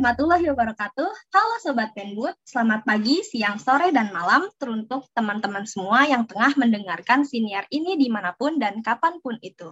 [0.00, 1.12] Warahmatullahi wabarakatuh.
[1.28, 7.28] Halo Sobat Penbut, selamat pagi, siang, sore, dan malam teruntuk teman-teman semua yang tengah mendengarkan
[7.28, 9.68] siniar ini di mana pun dan kapan pun itu.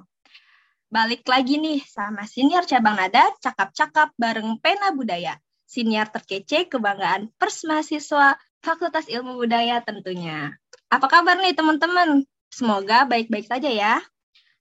[0.92, 5.40] Balik lagi nih sama siniar cabang nada, cakap-cakap bareng Pena Budaya.
[5.64, 10.52] Siniar terkece kebanggaan pers mahasiswa Fakultas Ilmu Budaya tentunya.
[10.92, 12.28] Apa kabar nih teman-teman?
[12.52, 13.96] Semoga baik-baik saja ya.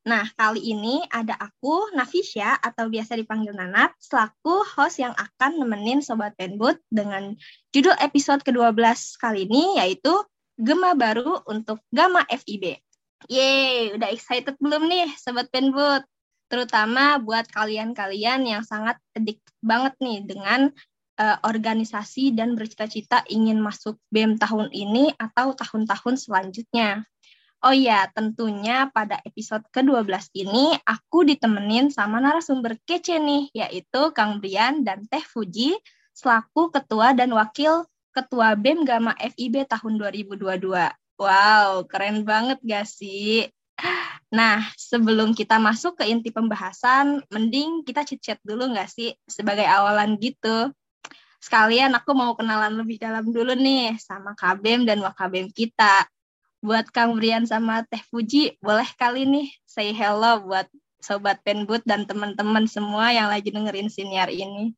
[0.07, 5.99] Nah, kali ini ada aku, Nafisya, atau biasa dipanggil Nanat, selaku host yang akan nemenin
[5.99, 7.35] Sobat Penbut dengan
[7.75, 10.15] judul episode ke-12 kali ini, yaitu
[10.55, 12.79] Gema Baru untuk Gama FIB.
[13.27, 16.07] Yeay, udah excited belum nih Sobat Penbut?
[16.47, 20.71] Terutama buat kalian-kalian yang sangat edik banget nih dengan
[21.19, 27.03] uh, organisasi dan bercita-cita ingin masuk BEM tahun ini atau tahun-tahun selanjutnya.
[27.65, 34.37] Oh iya, tentunya pada episode ke-12 ini aku ditemenin sama narasumber kece nih, yaitu Kang
[34.37, 35.73] Brian dan Teh Fuji,
[36.13, 37.81] selaku Ketua dan Wakil
[38.13, 40.69] Ketua BEM Gama FIB tahun 2022.
[41.17, 43.49] Wow, keren banget gak sih?
[44.29, 50.13] Nah, sebelum kita masuk ke inti pembahasan, mending kita chat-chat dulu gak sih sebagai awalan
[50.21, 50.69] gitu.
[51.41, 56.05] Sekalian aku mau kenalan lebih dalam dulu nih sama KBM dan Wakabem kita
[56.67, 60.67] buat Kang Brian sama Teh Fuji, boleh kali nih say hello buat
[60.99, 64.75] Sobat Penbut dan teman-teman semua yang lagi dengerin siniar ini.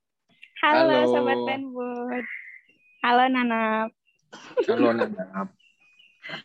[0.62, 1.10] Halo, Halo.
[1.10, 2.26] Sobat Penbut.
[3.02, 3.90] Halo Nanap.
[4.70, 5.50] Halo Nanap.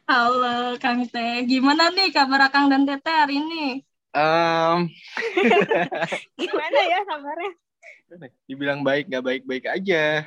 [0.08, 1.44] Halo Kang Teh.
[1.44, 3.84] Gimana nih kabar Kang dan Tete hari ini?
[4.16, 4.88] Um...
[6.40, 7.52] Gimana ya kabarnya?
[8.48, 10.24] Dibilang baik, nggak baik-baik aja.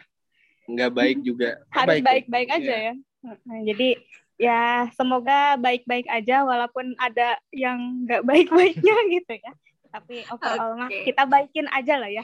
[0.69, 1.57] Nggak baik juga.
[1.73, 2.93] Harus baik-baik aja ya.
[3.25, 3.97] Nah, jadi
[4.37, 9.51] ya semoga baik-baik aja walaupun ada yang nggak baik-baiknya gitu ya.
[9.89, 11.09] Tapi overall okay.
[11.09, 12.23] kita baikin aja lah ya.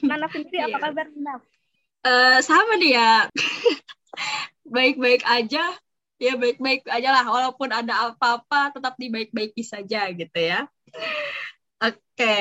[0.00, 0.80] Nana sendiri apa iya.
[0.80, 1.34] kabar Nana?
[2.02, 3.28] Uh, sama dia.
[4.74, 5.76] baik-baik aja.
[6.22, 10.66] Ya baik-baik aja lah walaupun ada apa-apa tetap dibaik-baiki saja gitu ya.
[11.82, 11.98] Oke.
[12.14, 12.40] Okay.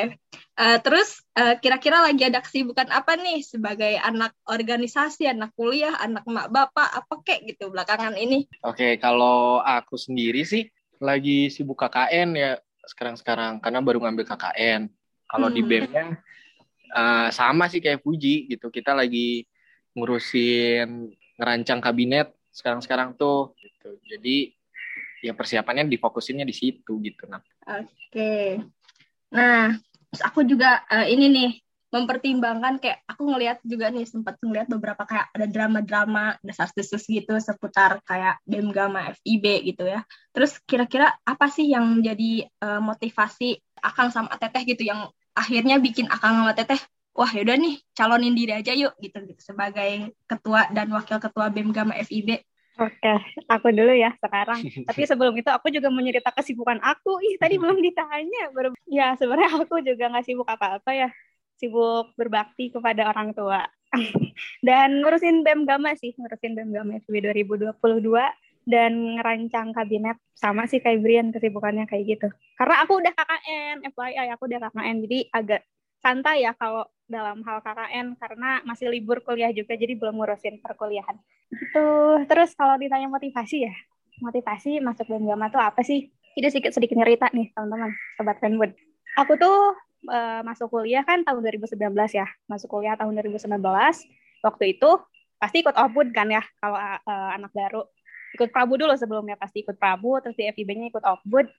[0.51, 6.27] Uh, terus eh, kira-kira lagi ada kesibukan apa nih sebagai anak organisasi, anak kuliah, anak
[6.27, 8.45] mak bapak, apa kek gitu belakangan ini?
[8.67, 10.67] Oke, okay, kalau aku sendiri sih
[10.99, 12.51] lagi sibuk KKN ya
[12.83, 14.91] sekarang-sekarang karena baru ngambil KKN.
[15.31, 15.55] Kalau hmm.
[15.55, 16.05] di BEM-nya
[16.93, 18.67] uh, sama sih kayak Fuji gitu.
[18.67, 19.47] Kita lagi
[19.95, 23.97] ngurusin ngerancang kabinet sekarang-sekarang tuh gitu.
[24.03, 24.51] Jadi
[25.23, 27.39] ya persiapannya difokusinnya di situ gitu nah.
[27.79, 27.87] Oke.
[28.11, 28.47] Okay.
[29.31, 29.79] Nah,
[30.11, 31.51] Terus aku juga uh, ini nih
[31.91, 37.99] mempertimbangkan kayak aku ngelihat juga nih sempat ngelihat beberapa kayak ada drama-drama desas-desus gitu seputar
[38.07, 40.07] kayak BEM Gama FIB gitu ya.
[40.31, 46.07] Terus kira-kira apa sih yang jadi uh, motivasi Akang sama Teteh gitu yang akhirnya bikin
[46.07, 46.79] Akang sama Teteh
[47.11, 51.75] wah yaudah nih calonin diri aja yuk gitu gitu sebagai ketua dan wakil ketua BEM
[51.75, 52.39] Gama FIB.
[52.79, 53.13] Oke,
[53.51, 54.59] aku dulu ya sekarang.
[54.87, 57.19] Tapi sebelum itu aku juga mau cerita kesibukan aku.
[57.19, 58.51] Ih, tadi belum ditanya.
[58.55, 61.09] Ber ya, sebenarnya aku juga nggak sibuk apa-apa ya.
[61.59, 63.67] Sibuk berbakti kepada orang tua.
[64.67, 67.75] dan ngurusin BEM Gama sih, ngurusin BEM Gama FB 2022
[68.61, 72.27] dan ngerancang kabinet sama sih kayak Brian kesibukannya kayak gitu.
[72.55, 75.61] Karena aku udah KKN, FYI aku udah KKN jadi agak
[76.01, 81.15] santai ya kalau dalam hal KKN karena masih libur kuliah juga jadi belum ngurusin perkuliahan.
[81.51, 81.85] Itu
[82.25, 83.73] terus kalau ditanya motivasi ya,
[84.23, 86.09] motivasi masuk Bengama tuh apa sih?
[86.31, 88.71] Ini sedikit sedikit cerita nih teman-teman, sobat Penwood.
[89.19, 89.75] Aku tuh
[90.07, 91.75] uh, masuk kuliah kan tahun 2019
[92.15, 93.59] ya, masuk kuliah tahun 2019.
[94.41, 94.89] Waktu itu
[95.35, 97.83] pasti ikut Opud kan ya kalau uh, anak baru.
[98.31, 101.51] Ikut Prabu dulu sebelumnya pasti ikut Prabu, terus di FIB-nya ikut Opud.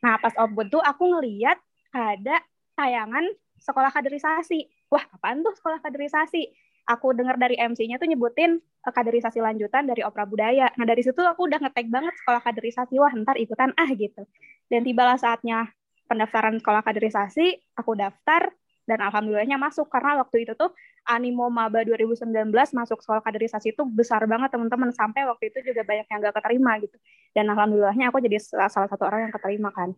[0.00, 1.60] Nah pas Opud tuh aku ngeliat
[1.92, 2.40] ada
[2.80, 3.28] tayangan
[3.64, 4.68] sekolah kaderisasi.
[4.92, 6.52] Wah, apaan tuh sekolah kaderisasi?
[6.84, 10.68] Aku dengar dari MC-nya tuh nyebutin uh, kaderisasi lanjutan dari opera budaya.
[10.76, 13.00] Nah, dari situ aku udah ngetek banget sekolah kaderisasi.
[13.00, 14.28] Wah, ntar ikutan ah gitu.
[14.68, 15.72] Dan tibalah saatnya
[16.04, 18.52] pendaftaran sekolah kaderisasi, aku daftar
[18.84, 20.72] dan alhamdulillahnya masuk karena waktu itu tuh
[21.08, 26.04] animo maba 2019 masuk sekolah kaderisasi itu besar banget teman-teman sampai waktu itu juga banyak
[26.08, 26.96] yang gak keterima gitu
[27.32, 29.92] dan alhamdulillahnya aku jadi salah satu orang yang keterima kan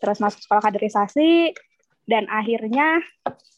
[0.00, 1.52] terus masuk sekolah kaderisasi
[2.10, 2.98] dan akhirnya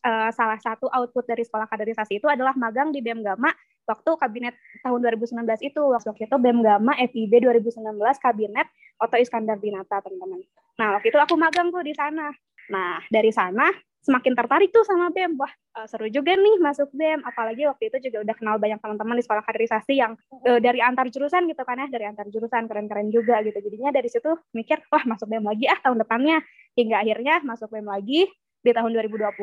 [0.05, 3.49] uh, salah satu output dari sekolah kaderisasi itu adalah magang di BEM Gama
[3.89, 4.55] waktu kabinet
[4.85, 7.81] tahun 2019 itu waktu itu BEM Gama FIB 2019
[8.21, 8.69] kabinet
[9.01, 10.45] Oto Iskandar Dinata teman-teman.
[10.77, 12.29] Nah waktu itu aku magang tuh di sana.
[12.69, 13.73] Nah dari sana
[14.03, 15.39] semakin tertarik tuh sama BEM.
[15.39, 17.23] Wah, uh, seru juga nih masuk BEM.
[17.23, 21.07] Apalagi waktu itu juga udah kenal banyak teman-teman di sekolah kaderisasi yang uh, dari antar
[21.09, 23.59] jurusan gitu kan ya, dari antar jurusan keren-keren juga gitu.
[23.63, 26.43] Jadinya dari situ mikir, wah masuk BEM lagi ah tahun depannya.
[26.75, 28.27] Hingga akhirnya masuk BEM lagi
[28.63, 29.35] di tahun 2020,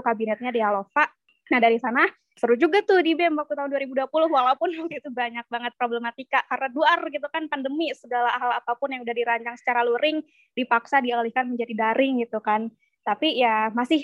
[0.00, 1.04] kabinetnya di Alova.
[1.52, 5.46] Nah dari sana seru juga tuh di BEM waktu tahun 2020 walaupun waktu itu banyak
[5.46, 9.86] banget problematika karena duar gitu kan pandemi segala hal apa pun yang udah dirancang secara
[9.86, 10.18] luring
[10.58, 12.72] dipaksa dialihkan menjadi daring gitu kan.
[13.04, 14.02] Tapi ya masih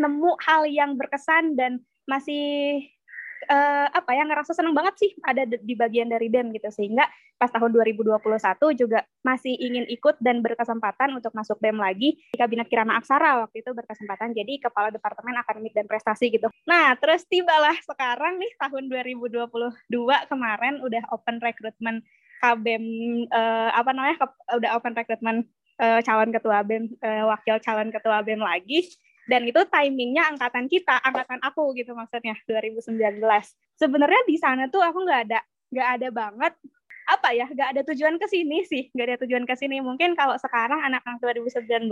[0.00, 2.82] nemu hal yang berkesan dan masih
[3.50, 6.70] uh, apa ya ngerasa seneng banget sih ada di bagian dari BEM gitu.
[6.70, 7.04] Sehingga
[7.34, 8.14] pas tahun 2021
[8.78, 13.42] juga masih ingin ikut dan berkesempatan untuk masuk BEM lagi di Kabinet Kirana Aksara.
[13.44, 16.46] Waktu itu berkesempatan jadi Kepala Departemen Akademik dan Prestasi gitu.
[16.64, 19.90] Nah, terus tibalah sekarang nih tahun 2022
[20.30, 22.06] kemarin udah open recruitment
[22.40, 22.84] KBEM
[23.28, 24.16] uh, apa namanya
[24.56, 25.44] udah open recruitment
[25.76, 28.88] uh, calon ketua BEM uh, wakil calon ketua BEM lagi
[29.28, 33.20] dan itu timingnya angkatan kita angkatan aku gitu maksudnya 2019
[33.76, 35.40] sebenarnya di sana tuh aku nggak ada
[35.70, 36.52] nggak ada banget
[37.10, 39.82] apa ya nggak ada tujuan ke sini sih nggak ada tujuan ke sini.
[39.82, 41.90] Mungkin kalau sekarang anak-anak 2019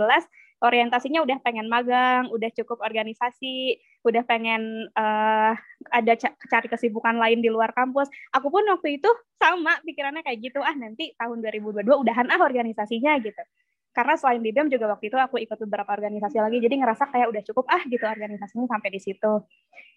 [0.63, 5.51] orientasinya udah pengen magang udah cukup organisasi udah pengen uh,
[5.91, 8.07] ada cari kesibukan lain di luar kampus.
[8.31, 13.19] Aku pun waktu itu sama pikirannya kayak gitu ah nanti tahun 2022 udahan ah organisasinya
[13.19, 13.43] gitu
[13.89, 17.27] karena selain di BEM juga waktu itu aku ikut beberapa organisasi lagi jadi ngerasa kayak
[17.33, 19.33] udah cukup ah gitu organisasinya sampai di situ.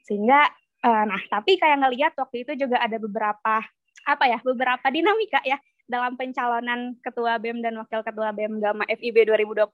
[0.05, 0.49] Sehingga
[0.83, 3.63] uh, nah tapi kayak ngelihat waktu itu juga ada beberapa
[4.03, 9.29] apa ya beberapa dinamika ya dalam pencalonan ketua BEM dan wakil ketua BEM Gama FIB
[9.29, 9.69] 2022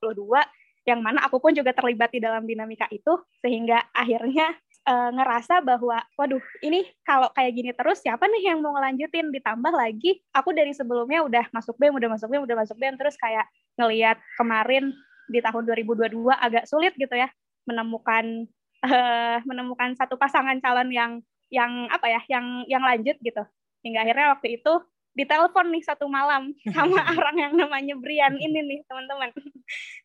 [0.88, 5.98] yang mana aku pun juga terlibat di dalam dinamika itu sehingga akhirnya e, ngerasa bahwa
[6.14, 10.76] waduh ini kalau kayak gini terus siapa nih yang mau ngelanjutin ditambah lagi aku dari
[10.76, 13.46] sebelumnya udah masuk BEM udah masuk BEM udah masuk BEM terus kayak
[13.78, 14.92] ngelihat kemarin
[15.28, 17.28] di tahun 2022 agak sulit gitu ya
[17.68, 18.48] menemukan
[18.84, 21.12] uh, menemukan satu pasangan calon yang
[21.48, 23.44] yang apa ya yang yang lanjut gitu
[23.84, 24.72] hingga akhirnya waktu itu
[25.18, 29.34] ditelepon nih satu malam sama orang yang namanya Brian ini nih teman-teman.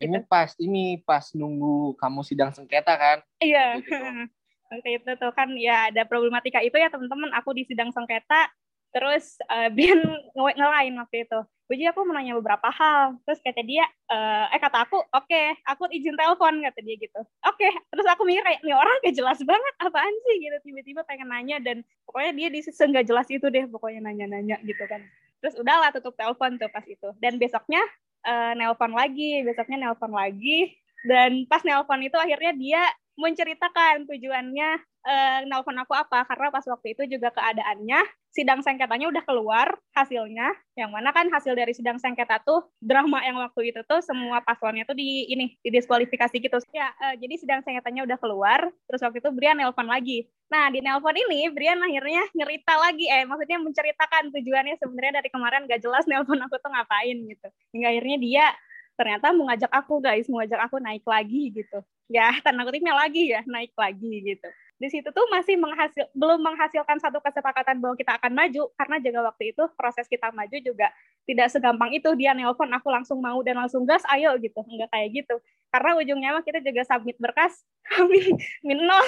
[0.02, 0.26] Ini gitu.
[0.26, 3.18] pas ini pas nunggu kamu sidang sengketa kan?
[3.38, 3.78] Iya.
[3.78, 3.94] Gitu.
[4.74, 7.30] Waktu itu tuh kan ya ada problematika itu ya teman-teman.
[7.38, 8.50] Aku di sidang sengketa
[8.94, 10.02] terus uh, Brian
[10.34, 11.40] ngelain waktu itu.
[11.64, 13.18] Puji aku mau nanya beberapa hal.
[13.24, 17.22] Terus kata dia, uh, eh kata aku, oke, okay, aku izin telepon kata dia gitu.
[17.50, 17.72] Oke, okay.
[17.88, 20.58] terus aku mikir kayak, nih orang gak jelas banget apaan sih gitu.
[20.70, 25.02] Tiba-tiba pengen nanya dan pokoknya dia di gak jelas itu deh pokoknya nanya-nanya gitu kan.
[25.40, 27.10] Terus udahlah tutup telepon tuh pas itu.
[27.24, 27.82] Dan besoknya
[28.28, 30.76] uh, nelpon lagi, besoknya nelpon lagi.
[31.04, 34.70] Dan pas nelpon itu akhirnya dia menceritakan tujuannya
[35.06, 36.26] uh, nelpon aku apa.
[36.26, 38.02] Karena pas waktu itu juga keadaannya
[38.34, 40.50] sidang sengketanya udah keluar hasilnya.
[40.74, 44.90] Yang mana kan hasil dari sidang sengketa tuh drama yang waktu itu tuh semua paslonnya
[44.90, 46.58] tuh di ini didiskualifikasi gitu.
[46.74, 50.26] Ya uh, jadi sidang sengketanya udah keluar terus waktu itu Brian nelpon lagi.
[50.50, 53.06] Nah di nelpon ini Brian akhirnya nyerita lagi.
[53.08, 55.70] Eh maksudnya menceritakan tujuannya sebenarnya dari kemarin.
[55.70, 57.48] Gak jelas nelpon aku tuh ngapain gitu.
[57.78, 58.46] Hingga akhirnya dia
[58.94, 60.26] ternyata mau ngajak aku guys.
[60.26, 64.50] Mau ngajak aku naik lagi gitu ya tanda kutipnya lagi ya naik lagi gitu.
[64.82, 69.20] Di situ tuh masih menghasil belum menghasilkan satu kesepakatan bahwa kita akan maju karena juga
[69.32, 70.92] waktu itu proses kita maju juga
[71.24, 72.10] tidak segampang itu.
[72.20, 74.60] Dia nelpon aku langsung mau dan langsung gas ayo gitu.
[74.68, 75.36] Enggak kayak gitu.
[75.72, 77.64] Karena ujungnya mah kita juga submit berkas
[78.12, 78.36] min,
[78.66, 79.08] min nol.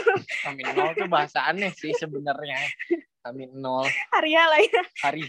[0.55, 2.55] Min nol tuh bahasa aneh sih sebenarnya.
[3.35, 3.89] Min nol.
[4.15, 4.83] Hari lah ya.
[5.03, 5.23] Hari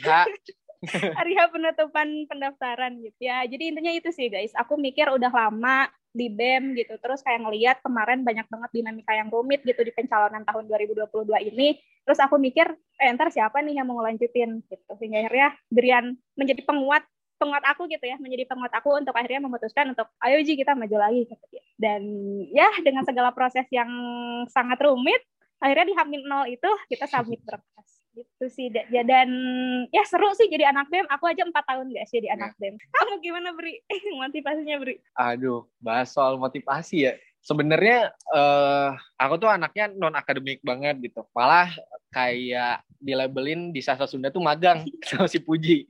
[1.16, 6.32] H penutupan pendaftaran gitu ya jadi intinya itu sih guys aku mikir udah lama di
[6.32, 6.96] BEM gitu.
[6.96, 11.76] Terus kayak ngeliat kemarin banyak banget dinamika yang rumit gitu di pencalonan tahun 2022 ini.
[12.08, 14.92] Terus aku mikir, eh ntar siapa nih yang mau ngelanjutin gitu.
[14.96, 17.04] Sehingga akhirnya Brian menjadi penguat
[17.36, 20.96] penguat aku gitu ya, menjadi penguat aku untuk akhirnya memutuskan untuk ayo Ji kita maju
[20.96, 21.36] lagi gitu.
[21.76, 22.00] Dan
[22.48, 23.92] ya dengan segala proses yang
[24.48, 25.20] sangat rumit,
[25.60, 29.28] akhirnya di Hamil nol itu kita submit berkas gitu sih ya dan
[29.92, 32.72] ya seru sih jadi anak bem aku aja empat tahun gak sih jadi anak ya.
[32.72, 33.84] bem kamu gimana beri
[34.24, 37.14] motivasinya beri aduh bahas soal motivasi ya.
[37.46, 41.22] Sebenarnya uh, aku tuh anaknya non akademik banget gitu.
[41.30, 41.70] Malah
[42.10, 45.86] kayak dilabelin di Sasa Sunda tuh magang sama si Puji.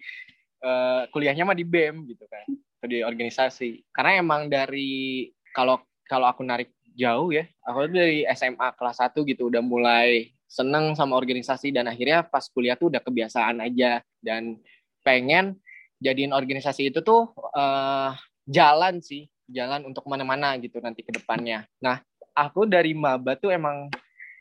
[0.60, 2.44] Uh, kuliahnya mah di bem gitu kan
[2.76, 3.88] atau di organisasi.
[3.88, 9.16] Karena emang dari kalau kalau aku narik jauh ya aku tuh dari SMA kelas 1
[9.24, 9.48] gitu.
[9.48, 14.00] Udah mulai seneng sama organisasi dan akhirnya pas kuliah tuh udah kebiasaan aja.
[14.22, 14.58] Dan
[15.02, 15.58] pengen
[16.02, 18.14] jadiin organisasi itu tuh uh,
[18.46, 21.66] jalan sih jalan untuk ke mana-mana gitu nanti ke depannya.
[21.78, 22.02] Nah
[22.34, 23.86] aku dari maba tuh emang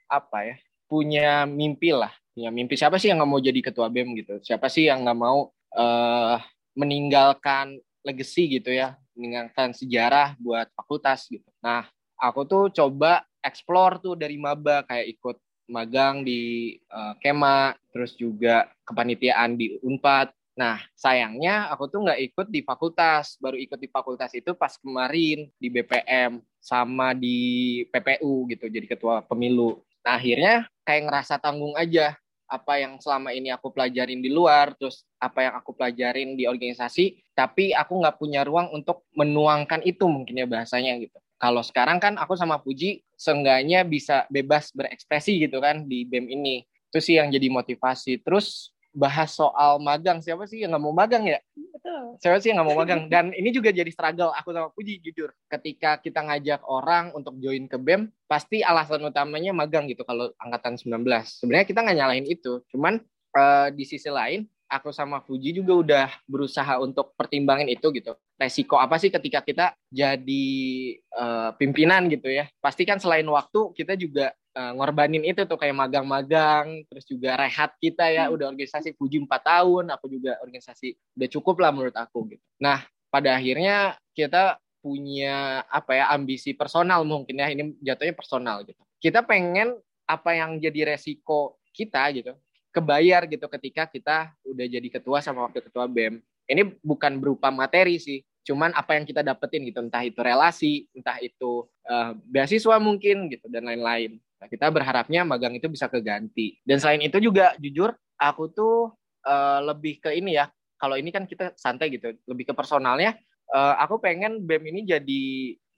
[0.09, 0.55] apa ya
[0.89, 2.13] punya mimpi lah.
[2.35, 4.41] Punya mimpi siapa sih yang nggak mau jadi ketua bem gitu?
[4.41, 6.37] Siapa sih yang nggak mau uh,
[6.75, 8.97] meninggalkan legacy gitu ya?
[9.15, 11.47] Meninggalkan sejarah buat fakultas gitu.
[11.63, 11.87] Nah
[12.19, 15.37] aku tuh coba explore tuh dari maba kayak ikut
[15.69, 20.31] magang di uh, Kema, terus juga kepanitiaan di Unpad.
[20.55, 23.35] Nah, sayangnya aku tuh nggak ikut di fakultas.
[23.43, 29.21] Baru ikut di fakultas itu pas kemarin di BPM sama di PPU gitu, jadi ketua
[29.27, 29.83] pemilu.
[30.05, 32.13] Nah akhirnya kayak ngerasa tanggung aja
[32.45, 37.17] apa yang selama ini aku pelajarin di luar, terus apa yang aku pelajarin di organisasi,
[37.33, 41.17] tapi aku nggak punya ruang untuk menuangkan itu mungkin ya bahasanya gitu.
[41.35, 46.63] Kalau sekarang kan aku sama Puji seenggaknya bisa bebas berekspresi gitu kan di BEM ini.
[46.91, 48.23] Itu sih yang jadi motivasi.
[48.23, 50.23] Terus bahas soal magang.
[50.23, 51.43] Siapa sih yang nggak mau magang ya?
[51.51, 52.15] Betul.
[52.23, 53.01] Siapa sih yang nggak mau magang?
[53.13, 55.35] Dan ini juga jadi struggle aku sama Puji jujur.
[55.51, 60.79] Ketika kita ngajak orang untuk join ke bem pasti alasan utamanya magang gitu kalau angkatan
[60.79, 62.63] 19 sebenarnya kita nggak nyalahin itu.
[62.71, 63.03] Cuman
[63.35, 68.13] uh, di sisi lain aku sama Fuji juga udah berusaha untuk pertimbangin itu gitu.
[68.35, 70.47] Resiko apa sih ketika kita jadi
[71.15, 72.51] uh, pimpinan gitu ya?
[72.59, 77.73] Pasti kan selain waktu kita juga uh, ngorbanin itu tuh kayak magang-magang, terus juga rehat
[77.79, 78.35] kita ya, hmm.
[78.35, 82.43] udah organisasi Fuji 4 tahun, aku juga organisasi udah cukup lah menurut aku gitu.
[82.59, 88.77] Nah, pada akhirnya kita punya apa ya ambisi personal mungkin ya ini jatuhnya personal gitu.
[89.01, 92.37] Kita pengen apa yang jadi resiko kita gitu
[92.75, 96.19] kebayar gitu ketika kita udah jadi ketua sama wakil ketua BEM.
[96.45, 101.17] Ini bukan berupa materi sih, cuman apa yang kita dapetin gitu, entah itu relasi, entah
[101.23, 104.21] itu uh, beasiswa mungkin gitu dan lain-lain.
[104.37, 106.61] Nah, kita berharapnya magang itu bisa keganti.
[106.61, 108.93] Dan selain itu juga jujur aku tuh
[109.25, 110.51] uh, lebih ke ini ya.
[110.77, 113.17] Kalau ini kan kita santai gitu, lebih ke personalnya.
[113.49, 115.23] Uh, aku pengen BEM ini jadi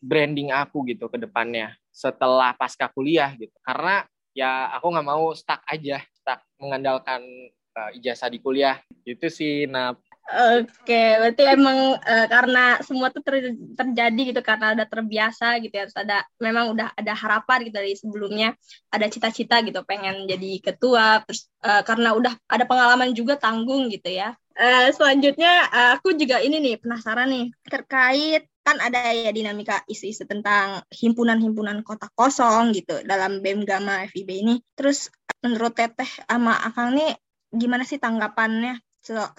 [0.03, 3.53] branding aku gitu ke depannya setelah pasca kuliah gitu.
[3.63, 4.03] Karena
[4.37, 7.25] ya aku nggak mau stuck aja, stuck mengandalkan
[7.73, 8.77] uh, ijazah di kuliah.
[9.01, 14.83] Itu sih, nah Oke, berarti emang uh, karena semua tuh ter terjadi gitu karena udah
[14.83, 18.51] terbiasa gitu ya, terus ada memang udah ada harapan gitu dari sebelumnya,
[18.91, 24.11] ada cita-cita gitu pengen jadi ketua, terus uh, karena udah ada pengalaman juga tanggung gitu
[24.11, 24.35] ya.
[24.59, 30.83] Uh, selanjutnya aku juga ini nih penasaran nih terkait kan ada ya dinamika isu-isu tentang
[30.91, 34.55] himpunan-himpunan kota kosong gitu dalam BEM Gama FIB ini.
[34.75, 35.07] Terus
[35.39, 37.15] menurut Teteh sama Akang nih
[37.55, 38.83] gimana sih tanggapannya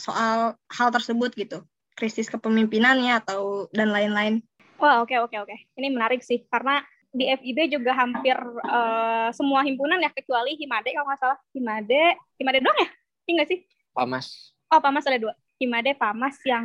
[0.00, 1.60] soal hal tersebut gitu?
[1.92, 4.40] Krisis kepemimpinannya atau dan lain-lain?
[4.80, 5.52] Wah oke okay, oke okay, oke.
[5.52, 5.76] Okay.
[5.76, 6.80] ini menarik sih karena
[7.12, 11.38] di FIB juga hampir uh, semua himpunan ya kecuali Himade kalau nggak salah.
[11.52, 12.88] Himade Himade doang ya?
[13.28, 13.60] Tinggal iya sih?
[13.92, 16.64] Pamas oh Pamas ada dua Himade Pamas yang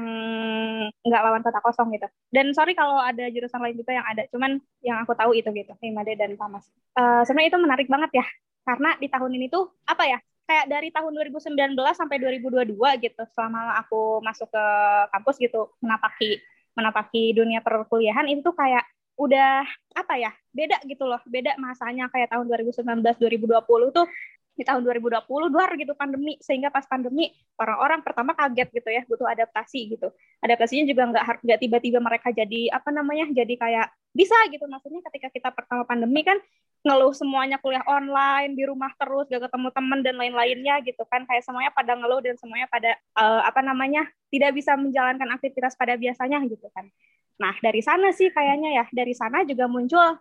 [1.02, 2.06] nggak lawan kota kosong gitu.
[2.30, 5.74] Dan sorry kalau ada jurusan lain juga yang ada, cuman yang aku tahu itu gitu,
[5.82, 6.70] Himade dan Pamas.
[6.94, 8.26] Uh, sebenarnya itu menarik banget ya,
[8.64, 10.20] karena di tahun ini tuh apa ya?
[10.44, 11.56] kayak dari tahun 2019
[11.96, 14.66] sampai 2022 gitu selama aku masuk ke
[15.16, 16.44] kampus gitu menapaki
[16.76, 18.84] menapaki dunia perkuliahan itu kayak
[19.16, 24.06] udah apa ya beda gitu loh beda masanya kayak tahun 2019 2020 tuh
[24.54, 26.38] di tahun 2020 luar gitu pandemi.
[26.40, 30.14] Sehingga pas pandemi orang-orang pertama kaget gitu ya butuh adaptasi gitu.
[30.42, 34.66] Adaptasinya juga nggak nggak tiba-tiba mereka jadi apa namanya jadi kayak bisa gitu.
[34.70, 36.38] Maksudnya ketika kita pertama pandemi kan
[36.84, 41.24] ngeluh semuanya kuliah online di rumah terus gak ketemu teman dan lain-lainnya gitu kan.
[41.26, 45.96] Kayak semuanya pada ngeluh dan semuanya pada uh, apa namanya tidak bisa menjalankan aktivitas pada
[45.96, 46.92] biasanya gitu kan.
[47.40, 48.86] Nah dari sana sih kayaknya ya.
[48.92, 50.20] Dari sana juga muncul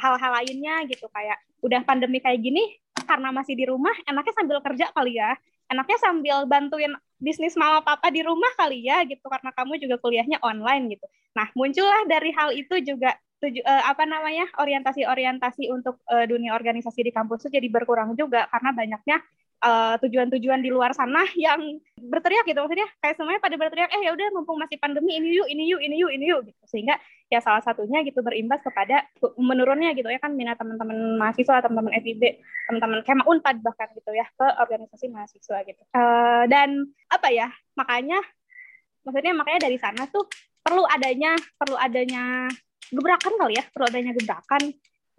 [0.00, 1.06] hal-hal uh, lainnya gitu.
[1.10, 2.62] Kayak udah pandemi kayak gini
[3.04, 5.34] karena masih di rumah enaknya sambil kerja kali ya.
[5.70, 6.90] Enaknya sambil bantuin
[7.20, 11.06] bisnis mama papa di rumah kali ya gitu karena kamu juga kuliahnya online gitu.
[11.36, 17.00] Nah muncullah dari hal itu juga tuju, uh, apa namanya orientasi-orientasi untuk uh, dunia organisasi
[17.00, 19.16] di kampus itu jadi berkurang juga karena banyaknya
[19.60, 21.60] tujuan tujuan-tujuan di luar sana yang
[22.00, 22.60] berteriak gitu.
[22.64, 25.80] Maksudnya kayak semuanya pada berteriak eh ya udah mumpung masih pandemi ini yuk ini yuk
[25.84, 26.40] ini yuk ini yuk.
[26.48, 26.62] Gitu.
[26.64, 26.96] Sehingga
[27.28, 29.06] ya salah satunya gitu berimbas kepada
[29.38, 34.26] menurunnya gitu ya kan minat teman-teman mahasiswa teman-teman FIB teman-teman kema unpad bahkan gitu ya
[34.32, 35.82] ke organisasi mahasiswa gitu.
[35.92, 38.18] Uh, dan apa ya makanya
[39.04, 40.26] maksudnya makanya dari sana tuh
[40.60, 42.48] perlu adanya perlu adanya
[42.90, 44.62] gebrakan kali ya perlu adanya gebrakan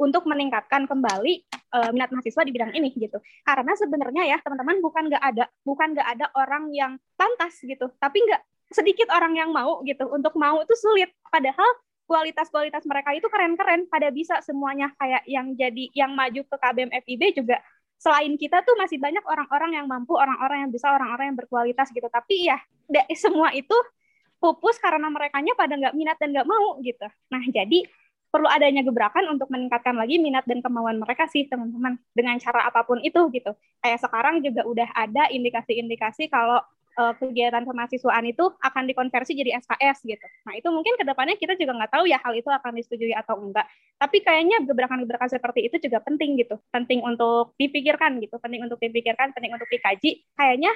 [0.01, 1.46] untuk meningkatkan kembali
[1.77, 3.22] uh, minat mahasiswa di bidang ini gitu.
[3.46, 8.25] Karena sebenarnya ya teman-teman bukan nggak ada bukan nggak ada orang yang pantas gitu, tapi
[8.25, 8.41] nggak
[8.74, 10.10] sedikit orang yang mau gitu.
[10.10, 11.13] Untuk mau itu sulit.
[11.29, 11.70] Padahal
[12.10, 17.22] kualitas-kualitas mereka itu keren-keren, pada bisa semuanya kayak yang jadi yang maju ke KBM FIB
[17.38, 17.62] juga
[18.01, 22.10] selain kita tuh masih banyak orang-orang yang mampu, orang-orang yang bisa, orang-orang yang berkualitas gitu.
[22.10, 22.58] Tapi ya
[23.13, 23.77] semua itu
[24.41, 27.05] pupus karena mereka pada nggak minat dan nggak mau gitu.
[27.29, 27.86] Nah jadi
[28.31, 32.88] perlu adanya gebrakan untuk meningkatkan lagi minat dan kemauan mereka sih teman-teman dengan cara apa
[32.88, 33.51] pun itu gitu.
[33.83, 36.63] Kayak sekarang juga udah ada indikasi-indikasi kalau
[36.95, 40.25] uh, kegiatan kemahasiswaan itu akan dikonversi jadi SKS gitu.
[40.47, 43.35] Nah itu mungkin ke depannya kita juga nggak tahu ya hal itu akan disetujui atau
[43.39, 43.67] enggak.
[44.00, 49.35] Tapi kayaknya gebrakan-gebrakan seperti itu juga penting gitu, penting untuk dipikirkan gitu, penting untuk dipikirkan,
[49.35, 50.23] penting untuk dikaji.
[50.33, 50.71] Kayaknya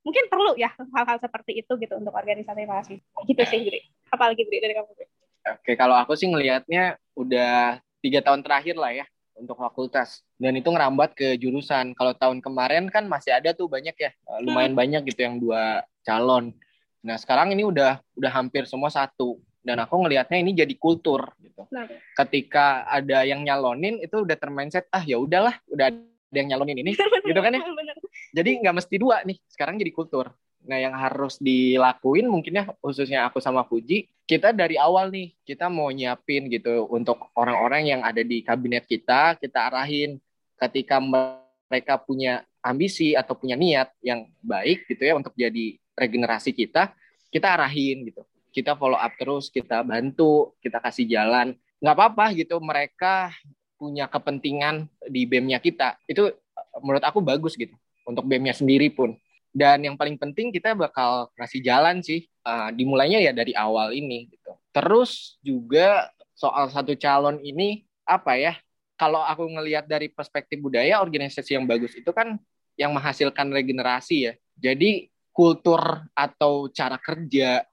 [0.00, 3.20] mungkin perlu ya hal-hal seperti itu gitu untuk organisasi mahasiswa.
[3.28, 3.80] Gitu sih, Giri.
[4.08, 5.19] Apalagi Giri dari kamu?
[5.40, 9.06] Oke, kalau aku sih ngelihatnya udah tiga tahun terakhir lah ya
[9.40, 11.96] untuk fakultas dan itu ngerambat ke jurusan.
[11.96, 14.80] Kalau tahun kemarin kan masih ada tuh banyak ya, eh, lumayan hmm.
[14.80, 16.52] banyak gitu yang dua calon.
[17.00, 21.64] Nah sekarang ini udah udah hampir semua satu dan aku ngelihatnya ini jadi kultur gitu.
[21.72, 21.88] Nah.
[22.16, 26.92] Ketika ada yang nyalonin itu udah termindset ah ya udahlah udah ada yang nyalonin ini
[27.28, 27.60] gitu kan ya.
[28.36, 30.30] Jadi nggak mesti dua nih sekarang jadi kultur.
[30.66, 35.66] Nah yang harus dilakuin mungkin ya khususnya aku sama Fuji kita dari awal nih kita
[35.72, 40.20] mau nyiapin gitu untuk orang-orang yang ada di kabinet kita kita arahin
[40.60, 46.92] ketika mereka punya ambisi atau punya niat yang baik gitu ya untuk jadi regenerasi kita
[47.32, 51.54] kita arahin gitu kita follow up terus, kita bantu, kita kasih jalan.
[51.78, 53.32] Nggak apa-apa gitu, mereka
[53.78, 55.96] punya kepentingan di BEM-nya kita.
[56.04, 56.34] Itu
[56.82, 57.72] menurut aku bagus gitu,
[58.04, 59.16] untuk BEM-nya sendiri pun.
[59.50, 64.30] Dan yang paling penting kita bakal kasih jalan sih, uh, dimulainya ya dari awal ini
[64.30, 64.54] gitu.
[64.70, 66.06] Terus juga
[66.38, 68.54] soal satu calon ini, apa ya,
[68.94, 72.38] kalau aku ngelihat dari perspektif budaya, organisasi yang bagus itu kan
[72.78, 74.32] yang menghasilkan regenerasi ya.
[74.60, 77.64] Jadi kultur atau cara kerja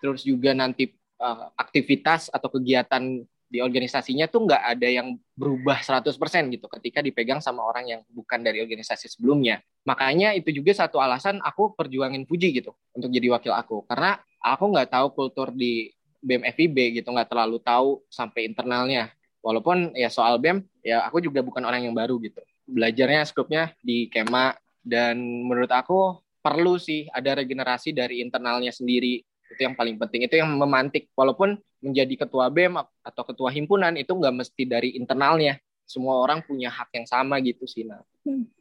[0.00, 6.10] terus juga nanti uh, aktivitas atau kegiatan di organisasinya tuh nggak ada yang berubah 100%
[6.50, 9.62] gitu ketika dipegang sama orang yang bukan dari organisasi sebelumnya.
[9.86, 13.86] Makanya itu juga satu alasan aku perjuangin Fuji gitu untuk jadi wakil aku.
[13.86, 19.14] Karena aku nggak tahu kultur di BEM FIB gitu, nggak terlalu tahu sampai internalnya.
[19.46, 22.42] Walaupun ya soal BEM, ya aku juga bukan orang yang baru gitu.
[22.66, 29.18] Belajarnya skupnya di Kema, dan menurut aku perlu sih ada regenerasi dari internalnya sendiri
[29.52, 30.26] itu yang paling penting.
[30.26, 31.10] Itu yang memantik.
[31.14, 35.58] Walaupun menjadi ketua BEM atau ketua himpunan itu nggak mesti dari internalnya.
[35.86, 38.02] Semua orang punya hak yang sama gitu sih nah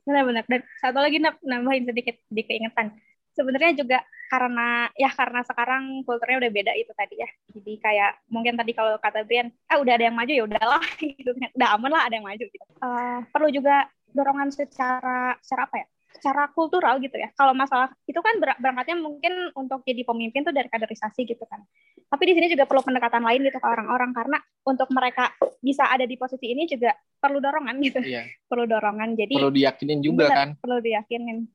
[0.05, 0.45] benar-benar.
[0.45, 2.93] Dan satu lagi nambahin sedikit di keingetan.
[3.33, 3.99] Sebenarnya juga
[4.29, 7.29] karena ya karena sekarang kulturnya udah beda itu tadi ya.
[7.51, 10.85] Jadi kayak mungkin tadi kalau kata Brian ah udah ada yang maju ya udahlah.
[11.01, 11.33] Gitu.
[11.33, 12.65] Udah aman lah ada yang maju gitu.
[12.79, 15.87] Uh, perlu juga dorongan secara secara apa ya
[16.25, 17.29] secara kultural gitu ya.
[17.37, 21.61] Kalau masalah itu kan berangkatnya mungkin untuk jadi pemimpin tuh dari kaderisasi gitu kan.
[22.09, 25.29] Tapi di sini juga perlu pendekatan lain gitu ke orang-orang karena untuk mereka
[25.61, 28.01] bisa ada di posisi ini juga perlu dorongan gitu.
[28.01, 28.25] Iya.
[28.49, 29.13] perlu dorongan.
[29.13, 30.49] Jadi perlu diyakinin juga bener, kan.
[30.57, 31.45] Perlu diyakinin.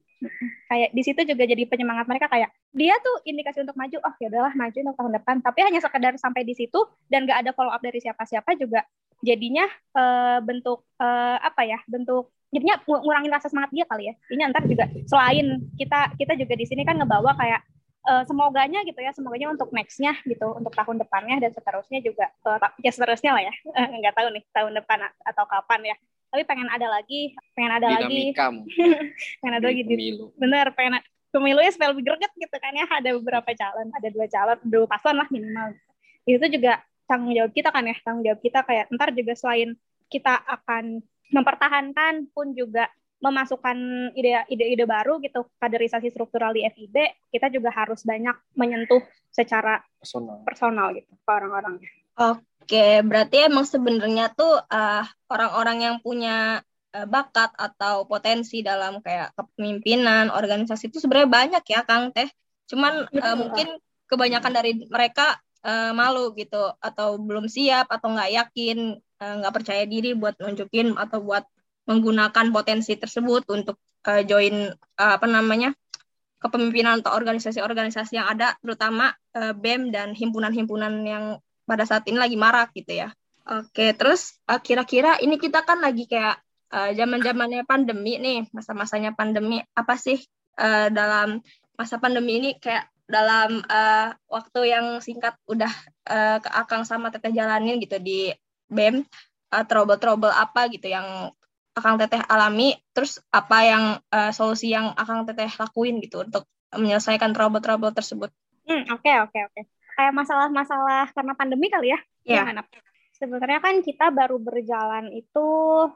[0.70, 3.98] Kayak di situ juga jadi penyemangat mereka kayak dia tuh indikasi untuk maju.
[4.06, 5.36] Oh ya udahlah maju untuk tahun depan.
[5.42, 6.78] Tapi hanya sekedar sampai di situ
[7.10, 8.86] dan gak ada follow up dari siapa-siapa juga
[9.18, 9.66] jadinya
[9.98, 14.14] uh, bentuk uh, apa ya bentuk jadinya ngurangin rasa semangat dia kali ya.
[14.30, 17.62] Ini ntar juga selain kita kita juga di sini kan ngebawa kayak
[18.10, 22.58] uh, semoganya gitu ya semoganya untuk nextnya gitu untuk tahun depannya dan seterusnya juga uh,
[22.82, 23.54] ya seterusnya lah ya.
[24.02, 25.96] Nggak tahu nih tahun depan atau kapan ya.
[26.30, 28.34] Tapi pengen ada lagi pengen ada lagi.
[29.42, 30.30] Pengen ada lagi pemilu.
[30.38, 31.02] bener pengen
[31.34, 32.86] pemilunya supaya lebih greget gitu kan ya.
[32.86, 35.74] Ada beberapa calon ada dua calon dua paslon lah minimal.
[36.26, 39.74] Itu juga tanggung jawab kita kan ya tanggung jawab kita kayak ntar juga selain
[40.06, 42.90] kita akan mempertahankan pun juga
[43.20, 43.76] memasukkan
[44.16, 46.96] ide-ide baru gitu kaderisasi struktural di FIB
[47.28, 51.76] kita juga harus banyak menyentuh secara personal, personal gitu ke orang-orang.
[52.16, 56.64] Oke, berarti emang sebenarnya tuh uh, orang-orang yang punya
[56.96, 62.28] uh, bakat atau potensi dalam kayak kepemimpinan organisasi itu sebenarnya banyak ya Kang Teh.
[62.72, 63.68] Cuman uh, mungkin
[64.08, 69.84] kebanyakan dari mereka uh, malu gitu atau belum siap atau nggak yakin nggak uh, percaya
[69.84, 71.44] diri buat nunjukin atau buat
[71.84, 73.76] menggunakan potensi tersebut untuk
[74.08, 75.76] uh, join uh, apa namanya
[76.40, 81.24] kepemimpinan atau organisasi-organisasi yang ada terutama uh, BEM dan himpunan-himpunan yang
[81.68, 83.12] pada saat ini lagi marak gitu ya.
[83.44, 89.98] Oke, terus uh, kira-kira ini kita kan lagi kayak zaman-zamannya pandemi nih, masa-masanya pandemi apa
[89.98, 90.22] sih
[90.54, 91.42] uh, dalam
[91.74, 95.72] masa pandemi ini kayak dalam uh, waktu yang singkat udah
[96.06, 98.30] uh, ke Akang sama Teteh jalanin gitu di
[98.70, 99.04] BEM
[99.50, 101.34] uh, trouble-trouble apa gitu yang
[101.70, 107.30] Akang Teteh alami, terus apa yang uh, solusi yang Akang Teteh lakuin gitu untuk menyelesaikan
[107.30, 108.30] trouble-trouble tersebut.
[108.66, 109.54] Hmm, oke okay, oke okay, oke.
[109.54, 109.64] Okay.
[109.98, 111.98] Kayak masalah-masalah karena pandemi kali ya?
[112.26, 112.42] Iya.
[112.58, 112.66] Yeah.
[113.20, 115.46] Sebenarnya kan kita baru berjalan itu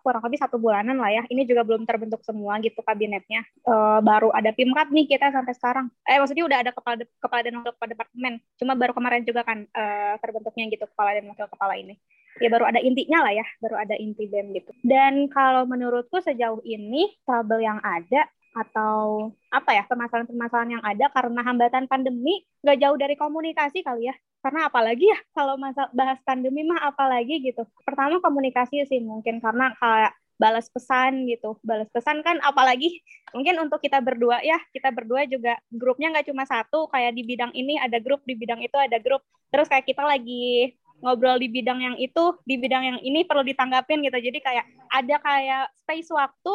[0.04, 1.22] kurang lebih satu bulanan lah ya.
[1.24, 3.48] Ini juga belum terbentuk semua gitu kabinetnya.
[3.64, 5.88] E, baru ada pimkat nih kita sampai sekarang.
[6.04, 8.34] Eh maksudnya udah ada kepala kepala dan wakil kepala departemen.
[8.60, 9.84] Cuma baru kemarin juga kan e,
[10.20, 11.96] terbentuknya gitu kepala dan wakil kepala ini
[12.42, 14.70] ya baru ada intinya lah ya, baru ada inti BEM gitu.
[14.82, 21.42] Dan kalau menurutku sejauh ini trouble yang ada atau apa ya permasalahan-permasalahan yang ada karena
[21.42, 24.14] hambatan pandemi nggak jauh dari komunikasi kali ya.
[24.40, 27.66] Karena apalagi ya kalau masa bahas pandemi mah apalagi gitu.
[27.82, 31.58] Pertama komunikasi sih mungkin karena kayak balas pesan gitu.
[31.66, 33.02] Balas pesan kan apalagi
[33.34, 37.50] mungkin untuk kita berdua ya kita berdua juga grupnya nggak cuma satu kayak di bidang
[37.58, 39.26] ini ada grup di bidang itu ada grup.
[39.50, 44.04] Terus kayak kita lagi ngobrol di bidang yang itu, di bidang yang ini perlu ditanggapin
[44.04, 44.18] gitu.
[44.18, 46.52] Jadi kayak ada kayak space waktu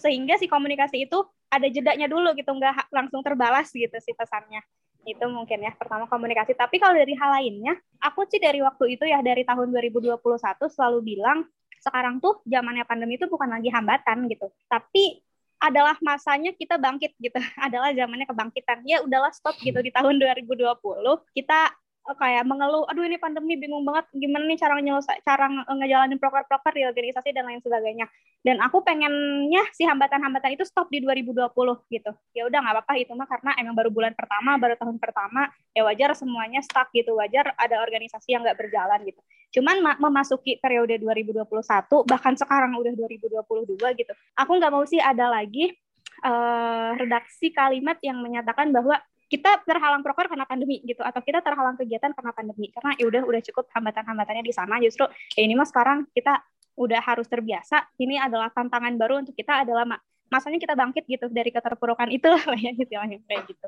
[0.00, 4.60] sehingga si komunikasi itu ada jedanya dulu gitu, nggak langsung terbalas gitu si pesannya.
[5.08, 6.52] Itu mungkin ya pertama komunikasi.
[6.52, 10.20] Tapi kalau dari hal lainnya, aku sih dari waktu itu ya dari tahun 2021
[10.68, 15.22] selalu bilang sekarang tuh zamannya pandemi itu bukan lagi hambatan gitu, tapi
[15.58, 17.38] adalah masanya kita bangkit gitu.
[17.66, 18.86] adalah zamannya kebangkitan.
[18.86, 20.78] Ya udahlah stop gitu di tahun 2020.
[21.34, 21.60] Kita
[22.16, 26.86] kayak mengeluh, aduh ini pandemi bingung banget gimana nih cara nyelesai, cara ngejalanin proker-proker di
[26.88, 28.06] organisasi dan lain sebagainya.
[28.40, 31.52] Dan aku pengennya si hambatan-hambatan itu stop di 2020
[31.90, 32.10] gitu.
[32.32, 35.82] Ya udah nggak apa-apa itu mah karena emang baru bulan pertama, baru tahun pertama, ya
[35.84, 39.20] wajar semuanya stuck gitu, wajar ada organisasi yang nggak berjalan gitu.
[39.58, 41.44] Cuman memasuki periode 2021,
[42.04, 45.72] bahkan sekarang udah 2022 gitu, aku nggak mau sih ada lagi
[46.24, 51.76] uh, redaksi kalimat yang menyatakan bahwa kita terhalang proker karena pandemi gitu atau kita terhalang
[51.76, 52.72] kegiatan karena pandemi.
[52.72, 54.80] Karena ya udah udah cukup hambatan-hambatannya di sana.
[54.80, 55.04] Justru
[55.36, 56.40] ya ini mah sekarang kita
[56.80, 57.84] udah harus terbiasa.
[58.00, 59.84] Ini adalah tantangan baru untuk kita adalah
[60.28, 62.92] masanya kita bangkit gitu dari keterpurukan itu lah ya gitu
[63.28, 63.66] kayak gitu.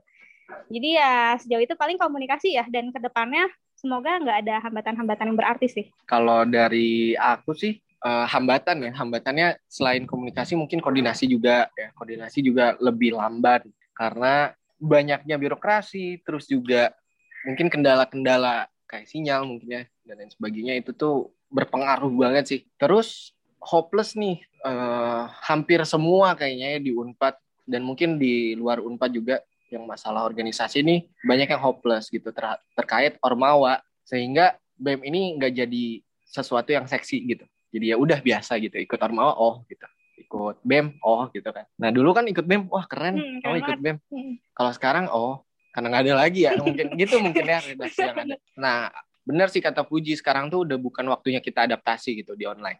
[0.67, 3.47] Jadi ya sejauh itu paling komunikasi ya dan ke depannya
[3.79, 5.85] semoga nggak ada hambatan-hambatan yang berarti sih.
[6.05, 8.93] Kalau dari aku sih uh, hambatan ya.
[8.97, 11.93] Hambatannya selain komunikasi mungkin koordinasi juga ya.
[11.97, 13.65] Koordinasi juga lebih lambat
[13.97, 16.97] karena banyaknya birokrasi, terus juga
[17.45, 22.61] mungkin kendala-kendala kayak sinyal mungkin ya dan lain sebagainya itu tuh berpengaruh banget sih.
[22.81, 27.37] Terus hopeless nih uh, hampir semua kayaknya ya di Unpad
[27.69, 29.37] dan mungkin di luar Unpad juga
[29.71, 32.43] yang masalah organisasi ini banyak yang hopeless gitu ter
[32.75, 35.85] terkait ormawa sehingga BEM ini nggak jadi
[36.27, 37.45] sesuatu yang seksi gitu.
[37.71, 39.87] Jadi ya udah biasa gitu ikut ormawa oh gitu
[40.31, 41.67] ikut BEM oh gitu kan.
[41.75, 43.19] Nah dulu kan ikut BEM wah keren.
[43.19, 43.99] Hmm, oh ikut BEM.
[44.07, 44.39] Hmm.
[44.55, 45.43] kalau sekarang oh
[45.75, 48.37] karena nggak ada lagi ya mungkin gitu mungkin ya redaksi yang ada.
[48.55, 48.95] Nah
[49.27, 52.79] benar sih kata Puji sekarang tuh udah bukan waktunya kita adaptasi gitu di online.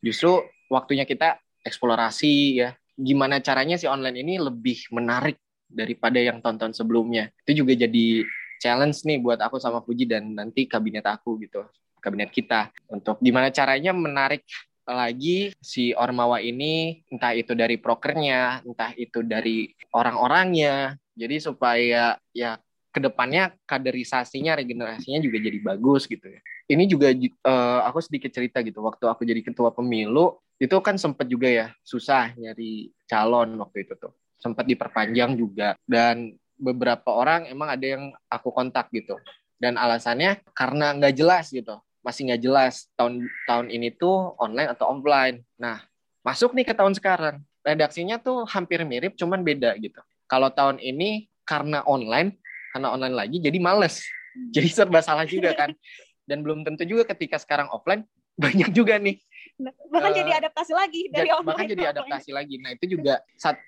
[0.00, 0.40] Justru
[0.72, 2.32] waktunya kita eksplorasi
[2.64, 2.72] ya.
[2.96, 5.36] Gimana caranya si online ini lebih menarik
[5.68, 7.28] daripada yang tonton sebelumnya?
[7.44, 8.24] Itu juga jadi
[8.56, 11.60] challenge nih buat aku sama Puji dan nanti kabinet aku gitu
[12.00, 12.70] kabinet kita.
[12.86, 14.46] Untuk gimana caranya menarik
[14.86, 20.94] lagi si Ormawa ini entah itu dari prokernya, entah itu dari orang-orangnya.
[21.16, 22.60] Jadi supaya ya
[22.94, 26.40] ke depannya kaderisasinya, regenerasinya juga jadi bagus gitu ya.
[26.70, 28.80] Ini juga uh, aku sedikit cerita gitu.
[28.80, 33.94] Waktu aku jadi ketua pemilu itu kan sempat juga ya susah nyari calon waktu itu
[34.00, 34.14] tuh.
[34.40, 39.18] Sempat diperpanjang juga dan beberapa orang emang ada yang aku kontak gitu.
[39.56, 44.94] Dan alasannya karena nggak jelas gitu masih nggak jelas tahun tahun ini tuh online atau
[44.94, 45.42] offline.
[45.58, 45.82] Nah,
[46.22, 47.42] masuk nih ke tahun sekarang.
[47.66, 49.98] Redaksinya tuh hampir mirip, cuman beda gitu.
[50.30, 52.38] Kalau tahun ini karena online,
[52.70, 54.06] karena online lagi, jadi males.
[54.54, 55.74] Jadi serba salah juga kan.
[56.30, 58.06] Dan belum tentu juga ketika sekarang offline,
[58.42, 59.18] banyak juga nih.
[59.58, 61.48] Nah, bahkan uh, jadi adaptasi lagi dari online.
[61.50, 62.54] Bahkan jadi adaptasi lagi.
[62.62, 63.18] Nah, itu juga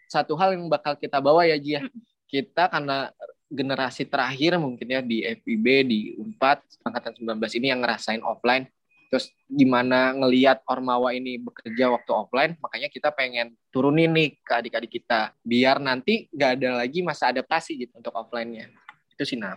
[0.07, 1.83] satu hal yang bakal kita bawa ya, Jia.
[2.31, 3.11] Kita karena
[3.49, 8.69] generasi terakhir mungkin ya di FIB di Unpad angkatan 19 ini yang ngerasain offline.
[9.09, 15.01] Terus gimana ngelihat Ormawa ini bekerja waktu offline makanya kita pengen turunin nih ke adik-adik
[15.01, 15.33] kita.
[15.41, 18.69] Biar nanti nggak ada lagi masa adaptasi gitu untuk offline-nya.
[19.17, 19.57] Itu sih nah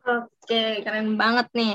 [0.00, 1.74] Oke, keren banget nih.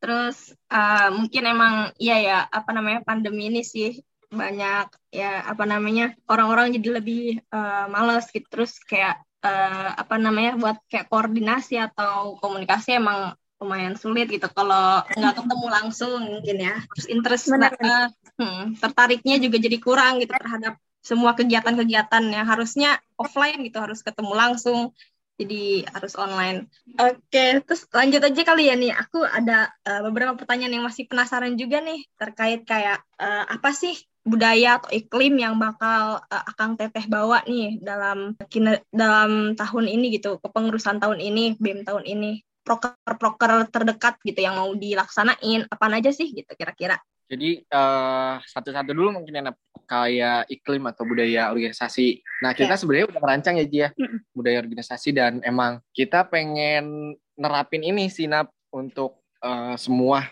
[0.00, 6.12] Terus uh, mungkin emang iya ya apa namanya pandemi ini sih banyak ya apa namanya
[6.26, 8.44] orang-orang jadi lebih uh, males gitu.
[8.48, 15.00] Terus kayak uh, apa namanya buat kayak koordinasi atau komunikasi emang lumayan sulit gitu kalau
[15.16, 20.36] nggak ketemu langsung mungkin ya terus interest Benar, uh, hmm, tertariknya juga jadi kurang gitu
[20.36, 24.92] terhadap semua kegiatan-kegiatan yang harusnya offline gitu harus ketemu langsung
[25.36, 26.64] jadi harus online.
[26.96, 28.92] Oke, terus lanjut aja kali ya nih.
[28.96, 33.94] Aku ada uh, beberapa pertanyaan yang masih penasaran juga nih terkait kayak uh, apa sih
[34.26, 40.18] budaya atau iklim yang bakal uh, Akang Teteh bawa nih dalam kine, dalam tahun ini
[40.18, 46.10] gitu, kepengurusan tahun ini, BEM tahun ini, proker-proker terdekat gitu yang mau dilaksanain, apa aja
[46.10, 46.98] sih gitu kira-kira?
[47.26, 52.22] Jadi uh, satu-satu dulu mungkin enak kayak iklim atau budaya organisasi.
[52.42, 52.78] Nah kita yeah.
[52.78, 53.90] sebenarnya udah merancang ya Ji ya
[54.30, 60.26] budaya organisasi dan emang kita pengen nerapin ini sinap untuk uh, semua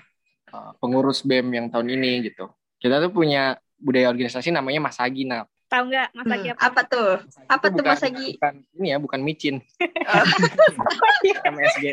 [0.55, 2.51] uh, pengurus BEM yang tahun ini gitu.
[2.79, 6.67] Kita tuh punya budaya organisasi namanya Masagi nah tahu nggak Masagi hmm, apa?
[6.71, 7.11] apa tuh?
[7.19, 9.57] Masagi apa tuh Masagi bukan ini ya bukan micin.
[11.55, 11.85] MSG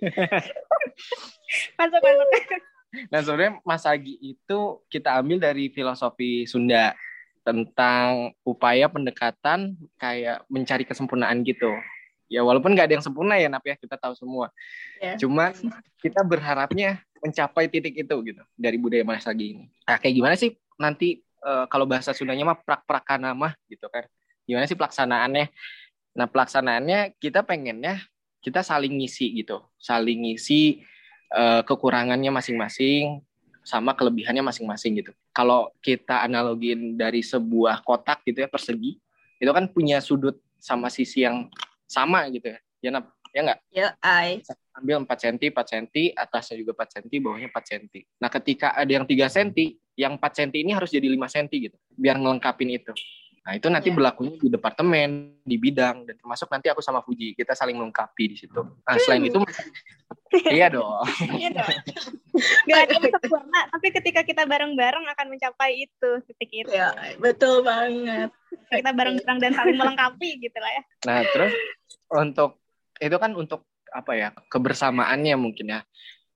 [1.78, 2.28] masuk masuk.
[3.08, 4.58] Nah sebenarnya Masagi itu
[4.90, 6.96] kita ambil dari filosofi Sunda
[7.40, 11.72] tentang upaya pendekatan kayak mencari kesempurnaan gitu.
[12.30, 13.76] Ya walaupun nggak ada yang sempurna ya Nap ya.
[13.76, 14.52] Kita tahu semua.
[15.00, 15.16] Yeah.
[15.16, 15.56] cuman
[16.04, 19.64] kita berharapnya mencapai titik itu gitu dari budaya Masagi ini.
[19.84, 24.08] Nah kayak gimana sih nanti uh, kalau bahasa Sundanya mah prak-prakana mah gitu kan.
[24.48, 25.46] Gimana sih pelaksanaannya?
[26.16, 28.00] Nah pelaksanaannya kita pengennya
[28.40, 29.60] kita saling ngisi gitu.
[29.76, 30.80] Saling ngisi
[31.36, 33.20] uh, kekurangannya masing-masing
[33.60, 35.12] sama kelebihannya masing-masing gitu.
[35.36, 38.96] Kalau kita analogin dari sebuah kotak gitu ya persegi
[39.40, 41.52] itu kan punya sudut sama sisi yang
[41.84, 42.58] sama gitu ya.
[42.80, 43.12] Ya nap?
[43.30, 43.58] Ya nggak?
[43.70, 44.40] Ya I.
[44.80, 48.88] Ambil 4 cm 4 cm atasnya juga 4 cm bawahnya 4 cm nah ketika ada
[48.88, 52.92] yang 3 cm yang 4 cm ini harus jadi 5 cm gitu biar ngelengkapin itu
[53.40, 53.96] Nah, itu nanti yeah.
[53.96, 58.36] berlakunya di departemen, di bidang, dan termasuk nanti aku sama Fuji, kita saling melengkapi di
[58.36, 58.60] situ.
[58.60, 59.40] Nah, selain itu,
[60.52, 61.00] iya dong.
[61.24, 61.72] Iya dong.
[62.68, 66.70] Gak ada yang sempurna, tapi ketika kita bareng-bareng akan mencapai itu, titik itu.
[66.70, 68.28] Ya, betul banget.
[68.68, 70.82] Kita bareng-bareng dan saling melengkapi gitu lah ya.
[71.08, 71.52] Nah, terus
[72.12, 72.60] untuk,
[73.00, 75.80] itu kan untuk apa ya, kebersamaannya mungkin ya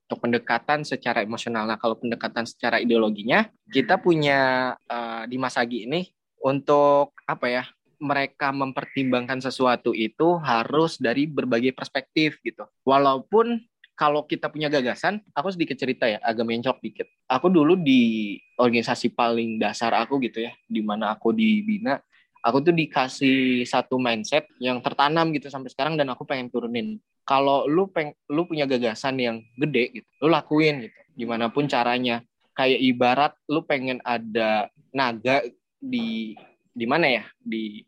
[0.04, 1.64] untuk pendekatan secara emosional.
[1.64, 6.12] Nah, kalau pendekatan secara ideologinya, kita punya uh, di Masagi ini
[6.44, 7.64] untuk apa ya
[7.96, 12.68] mereka mempertimbangkan sesuatu itu harus dari berbagai perspektif gitu.
[12.84, 13.64] Walaupun
[13.94, 17.06] kalau kita punya gagasan, aku sedikit cerita ya, agak mencok dikit.
[17.30, 22.02] Aku dulu di organisasi paling dasar aku gitu ya, di mana aku dibina,
[22.44, 27.00] aku tuh dikasih satu mindset yang tertanam gitu sampai sekarang dan aku pengen turunin.
[27.24, 32.20] Kalau lu peng, lu punya gagasan yang gede gitu, lu lakuin gitu, gimana pun caranya.
[32.52, 35.40] Kayak ibarat lu pengen ada naga
[35.80, 36.36] di
[36.70, 37.24] di mana ya?
[37.40, 37.80] Di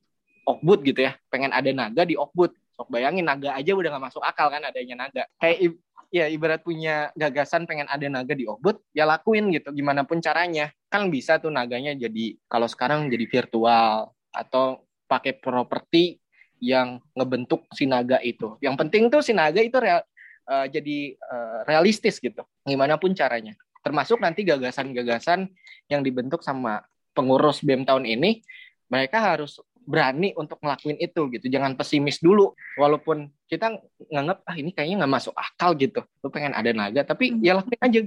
[0.49, 1.15] Okbud gitu ya.
[1.29, 5.07] Pengen ada naga di Okbud sok bayangin naga aja udah gak masuk akal kan adanya
[5.07, 5.23] naga.
[5.39, 5.77] Kayak
[6.11, 9.71] ya ibarat punya gagasan pengen ada naga di Okbud ya lakuin gitu.
[9.71, 10.73] Gimana pun caranya.
[10.89, 16.21] Kan bisa tuh naganya jadi kalau sekarang jadi virtual atau pakai properti
[16.61, 18.57] yang ngebentuk si naga itu.
[18.61, 20.01] Yang penting tuh si naga itu real,
[20.49, 23.57] uh, jadi uh, realistis gitu gimana pun caranya.
[23.85, 25.47] Termasuk nanti gagasan-gagasan
[25.87, 26.83] yang dibentuk sama
[27.15, 28.43] pengurus BEM tahun ini
[28.91, 31.47] mereka harus berani untuk ngelakuin itu gitu.
[31.47, 33.79] Jangan pesimis dulu walaupun kita
[34.11, 36.03] nganggap ah ini kayaknya nggak masuk akal gitu.
[36.25, 37.41] Lu pengen ada naga tapi hmm.
[37.47, 38.01] ya lakuin aja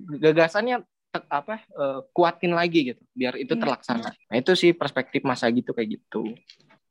[0.00, 0.76] gagasannya
[1.10, 3.62] apa uh, kuatin lagi gitu biar itu hmm.
[3.62, 6.22] terlaksana nah itu sih perspektif masa gitu kayak gitu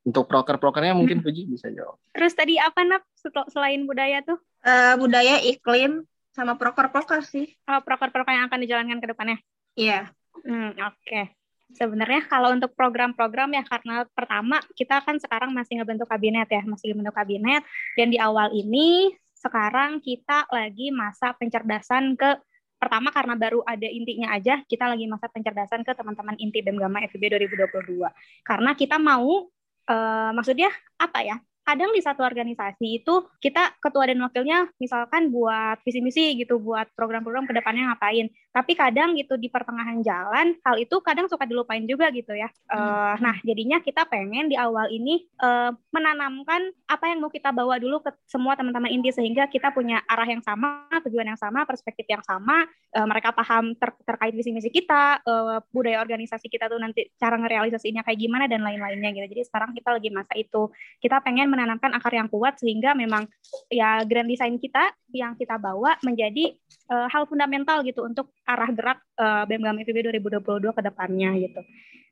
[0.03, 1.25] untuk proker-prokernya mungkin hmm.
[1.25, 3.03] Puji bisa jawab terus tadi apa nak
[3.47, 6.03] selain budaya tuh uh, budaya iklim
[6.36, 9.38] sama proker-proker sih oh, proker-proker yang akan dijalankan ke depannya
[9.79, 10.47] iya yeah.
[10.47, 11.25] hmm, oke okay.
[11.69, 16.89] Sebenarnya kalau untuk program-program ya karena pertama kita kan sekarang masih ngebentuk kabinet ya, masih
[16.89, 17.62] ngebentuk kabinet
[17.93, 22.41] dan di awal ini sekarang kita lagi masa pencerdasan ke
[22.79, 27.03] pertama karena baru ada intinya aja kita lagi masa pencerdasan ke teman-teman inti BEM Gama
[27.11, 28.07] FIB 2022.
[28.47, 29.51] Karena kita mau
[29.91, 31.37] uh, maksudnya apa ya?
[31.69, 36.89] kadang di satu organisasi itu kita ketua dan wakilnya misalkan buat visi misi gitu buat
[36.97, 41.85] program-program ke depannya ngapain tapi kadang gitu di pertengahan jalan hal itu kadang suka dilupain
[41.85, 42.49] juga gitu ya.
[42.69, 42.77] Hmm.
[42.77, 47.77] uh, nah jadinya kita pengen di awal ini uh, menanamkan apa yang mau kita bawa
[47.77, 52.09] dulu ke semua teman-teman inti sehingga kita punya arah yang sama tujuan yang sama perspektif
[52.09, 52.65] yang sama
[52.97, 57.38] uh, mereka paham ter terkait visi misi kita uh, budaya organisasi kita tuh nanti cara
[57.38, 59.27] ngerealisasinya kayak gimana dan lain-lainnya gitu.
[59.38, 60.73] Jadi sekarang kita lagi masa itu.
[60.97, 63.29] Kita pengen menanamkan akar yang kuat sehingga memang
[63.69, 66.57] ya grand design kita yang kita bawa menjadi
[66.89, 71.62] uh, hal fundamental gitu untuk arah gerak uh, BMGAM FIB 2022 ke depannya gitu.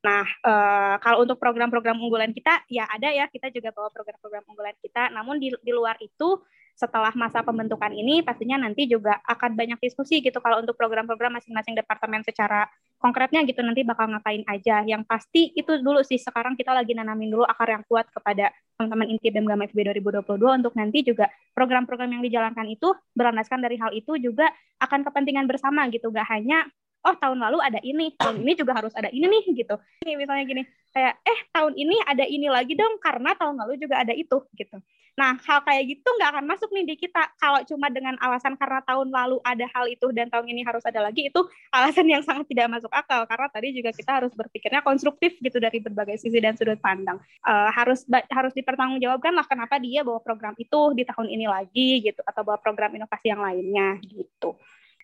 [0.05, 4.77] Nah, uh, kalau untuk program-program unggulan kita ya ada ya, kita juga bawa program-program unggulan
[4.77, 5.09] kita.
[5.09, 6.37] Namun di, di luar itu
[6.77, 11.73] setelah masa pembentukan ini pastinya nanti juga akan banyak diskusi gitu kalau untuk program-program masing-masing
[11.73, 12.69] departemen secara
[13.01, 14.85] konkretnya gitu nanti bakal ngapain aja.
[14.85, 19.09] Yang pasti itu dulu sih sekarang kita lagi nanamin dulu akar yang kuat kepada teman-teman
[19.09, 21.25] inti BEM Gama FB 2022 untuk nanti juga
[21.57, 24.45] program-program yang dijalankan itu berlandaskan dari hal itu juga
[24.77, 26.13] akan kepentingan bersama gitu.
[26.13, 26.61] Gak hanya
[27.09, 29.81] oh tahun lalu ada ini tahun ini juga harus ada ini nih gitu.
[30.05, 30.61] Ini misalnya gini
[30.93, 34.77] kayak eh tahun ini ada ini lagi dong karena tahun lalu juga ada itu gitu
[35.17, 37.25] nah hal kayak gitu nggak akan masuk nih di kita.
[37.41, 41.01] Kalau cuma dengan alasan karena tahun lalu ada hal itu dan tahun ini harus ada
[41.01, 41.41] lagi itu
[41.73, 43.25] alasan yang sangat tidak masuk akal.
[43.25, 47.17] Karena tadi juga kita harus berpikirnya konstruktif gitu dari berbagai sisi dan sudut pandang.
[47.41, 52.21] Uh, harus harus dipertanggungjawabkan lah kenapa dia bawa program itu di tahun ini lagi gitu
[52.21, 54.53] atau bawa program inovasi yang lainnya gitu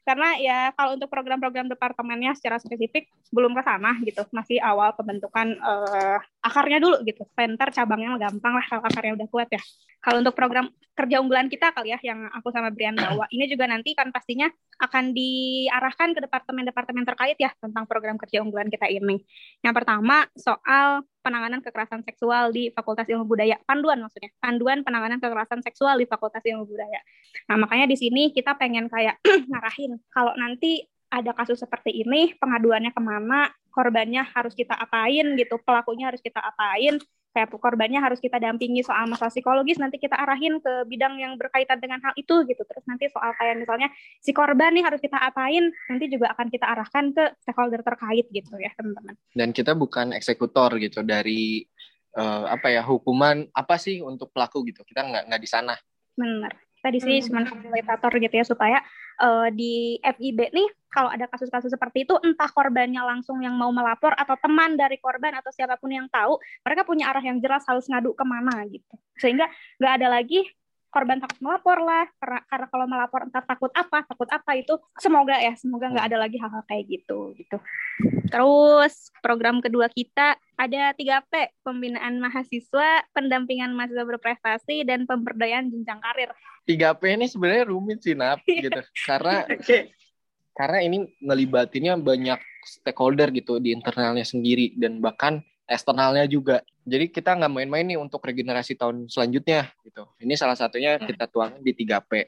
[0.04, 4.28] karena ya kalau untuk program-program departemennya secara spesifik belum ke sana gitu.
[4.36, 7.24] Masih awal pembentukan uh, akarnya dulu gitu.
[7.34, 9.63] Center cabangnya gampang lah kalau akarnya udah kuat ya.
[10.04, 13.66] Kalau untuk program kerja unggulan kita kali ya yang aku sama Brian bawa ini juga
[13.66, 14.46] nanti kan pastinya
[14.78, 19.24] akan diarahkan ke departemen-departemen terkait ya tentang program kerja unggulan kita ini.
[19.63, 23.56] Yang pertama soal penanganan kekerasan seksual di Fakultas Ilmu Budaya.
[23.64, 27.00] Panduan maksudnya, panduan penanganan kekerasan seksual di Fakultas Ilmu Budaya.
[27.48, 30.84] Nah, makanya di sini kita pengen kayak ngarahin kalau nanti
[31.14, 36.42] ada kasus seperti ini, pengaduannya ke mana, korbannya harus kita apain gitu, pelakunya harus kita
[36.42, 36.98] apain,
[37.34, 41.82] kayak korbannya harus kita dampingi soal masalah psikologis nanti kita arahin ke bidang yang berkaitan
[41.82, 42.62] dengan hal itu gitu.
[42.62, 43.89] Terus nanti soal kayak misalnya
[44.22, 48.54] si korban nih harus kita apain nanti juga akan kita arahkan ke stakeholder terkait gitu
[48.62, 49.17] ya teman-teman.
[49.34, 51.02] Dan kita bukan eksekutor gitu.
[51.02, 51.65] Dari
[52.15, 54.86] uh, apa ya hukuman apa sih untuk pelaku gitu.
[54.86, 55.74] Kita nggak nggak di sana.
[56.13, 57.26] Benar kita di sini hmm.
[57.32, 58.78] cuma fasilitator gitu ya supaya
[59.24, 64.12] uh, di FIB nih kalau ada kasus-kasus seperti itu entah korbannya langsung yang mau melapor
[64.19, 67.88] atau teman dari korban atau siapa pun yang tahu mereka punya arah yang jelas harus
[67.88, 69.00] ngadu ke mana gitu.
[69.15, 69.48] Sehingga
[69.80, 70.43] nggak ada lagi
[70.91, 75.39] korban takut melapor lah karena, karena kalau melapor entah takut apa takut apa itu semoga
[75.41, 77.58] ya semoga nggak ada lagi hal-hal kayak gitu gitu.
[78.28, 81.34] Terus program kedua kita ada 3P
[81.66, 86.32] pembinaan mahasiswa pendampingan mahasiswa berprestasi dan pemberdayaan jenjang karir
[86.70, 89.92] 3P ini sebenarnya rumit sih Nap gitu karena okay.
[90.56, 96.62] karena ini ngelibatinnya banyak stakeholder gitu di internalnya sendiri dan bahkan eksternalnya juga.
[96.84, 100.04] Jadi kita nggak main-main nih untuk regenerasi tahun selanjutnya gitu.
[100.20, 101.08] Ini salah satunya hmm.
[101.08, 102.28] kita tuangin di 3P.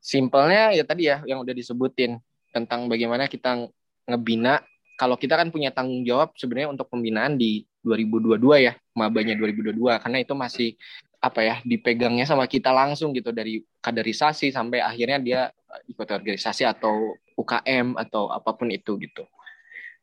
[0.00, 2.16] Simpelnya ya tadi ya yang udah disebutin
[2.50, 3.68] tentang bagaimana kita
[4.06, 4.62] ngebina
[5.00, 10.18] kalau kita kan punya tanggung jawab sebenarnya untuk pembinaan di 2022 ya, mabanya 2022 karena
[10.20, 10.76] itu masih
[11.24, 15.40] apa ya dipegangnya sama kita langsung gitu dari kaderisasi sampai akhirnya dia
[15.88, 19.24] ikut organisasi atau UKM atau apa pun itu gitu.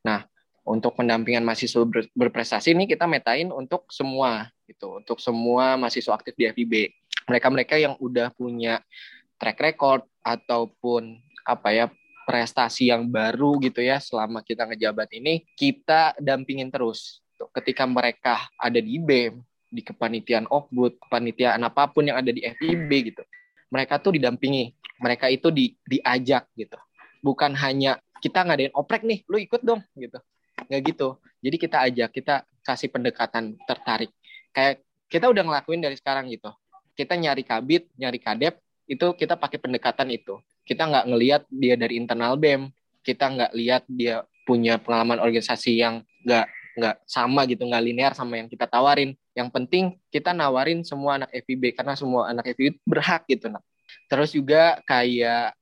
[0.01, 0.25] Nah,
[0.65, 6.33] untuk pendampingan mahasiswa ber, berprestasi ini kita metain untuk semua gitu, untuk semua mahasiswa aktif
[6.33, 6.73] di FIB.
[7.29, 8.81] Mereka-mereka yang udah punya
[9.37, 11.85] track record ataupun apa ya
[12.27, 17.23] prestasi yang baru gitu ya selama kita ngejabat ini kita dampingin terus.
[17.55, 19.39] Ketika mereka ada di BEM,
[19.71, 23.23] di kepanitiaan Okbud, kepanitiaan apa pun yang ada di FIB gitu.
[23.71, 26.75] Mereka tuh didampingi, mereka itu di, diajak gitu.
[27.23, 30.19] Bukan hanya kita ngadain oprek nih, lu ikut dong gitu
[30.67, 31.07] nggak gitu
[31.39, 32.35] jadi kita ajak kita
[32.65, 34.11] kasih pendekatan tertarik
[34.51, 36.51] kayak kita udah ngelakuin dari sekarang gitu
[36.97, 38.59] kita nyari kabit nyari kadep
[38.89, 42.69] itu kita pakai pendekatan itu kita nggak ngelihat dia dari internal bem
[43.01, 48.37] kita nggak lihat dia punya pengalaman organisasi yang nggak nggak sama gitu nggak linear sama
[48.37, 53.25] yang kita tawarin yang penting kita nawarin semua anak FIB karena semua anak FIB berhak
[53.25, 53.63] gitu nah
[54.11, 55.55] terus juga kayak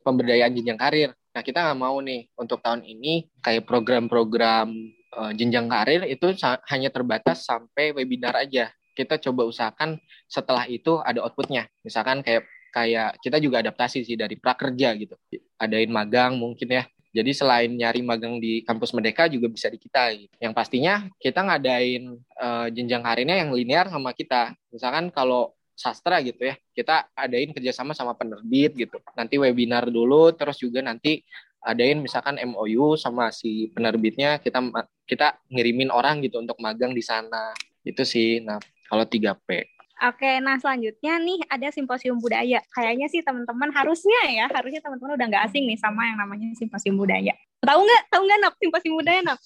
[0.00, 4.74] pemberdayaan jenjang karir Nah, kita nggak mau nih untuk tahun ini kayak program-program
[5.14, 6.34] uh, jenjang karir itu
[6.66, 8.74] hanya terbatas sampai webinar aja.
[8.90, 11.70] Kita coba usahakan setelah itu ada outputnya.
[11.86, 12.42] Misalkan kayak
[12.72, 15.14] kayak kita juga adaptasi sih dari prakerja gitu.
[15.58, 16.84] Adain magang mungkin ya.
[17.08, 20.12] Jadi selain nyari magang di kampus Merdeka juga bisa di kita.
[20.12, 20.34] Gitu.
[20.38, 24.52] Yang pastinya kita ngadain uh, jenjang karirnya yang linear sama kita.
[24.70, 30.58] Misalkan kalau sastra gitu ya kita adain kerjasama sama penerbit gitu nanti webinar dulu terus
[30.58, 31.22] juga nanti
[31.62, 34.58] adain misalkan MOU sama si penerbitnya kita
[35.06, 37.54] kita ngirimin orang gitu untuk magang di sana
[37.86, 38.58] itu sih nah
[38.90, 42.62] kalau 3P Oke, nah selanjutnya nih ada simposium budaya.
[42.70, 46.94] Kayaknya sih teman-teman harusnya ya, harusnya teman-teman udah nggak asing nih sama yang namanya simposium
[46.94, 47.34] budaya.
[47.66, 48.02] Tahu nggak?
[48.06, 49.42] Tahu nggak nak simposium budaya nak?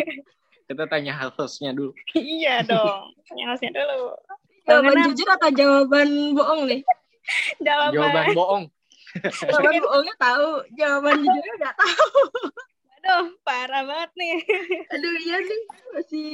[0.68, 1.96] Kita tanya hostnya dulu.
[2.12, 4.12] iya dong, tanya hostnya dulu.
[4.68, 6.80] Jawaban jujur atau jawaban bohong nih?
[7.66, 7.96] jawaban.
[7.96, 8.64] Jawaban bohong.
[9.48, 12.20] jawaban bohongnya tahu, jawaban jujurnya nggak tahu.
[13.00, 14.36] Aduh, parah banget nih.
[14.92, 15.62] Aduh iya nih,
[15.96, 16.30] masih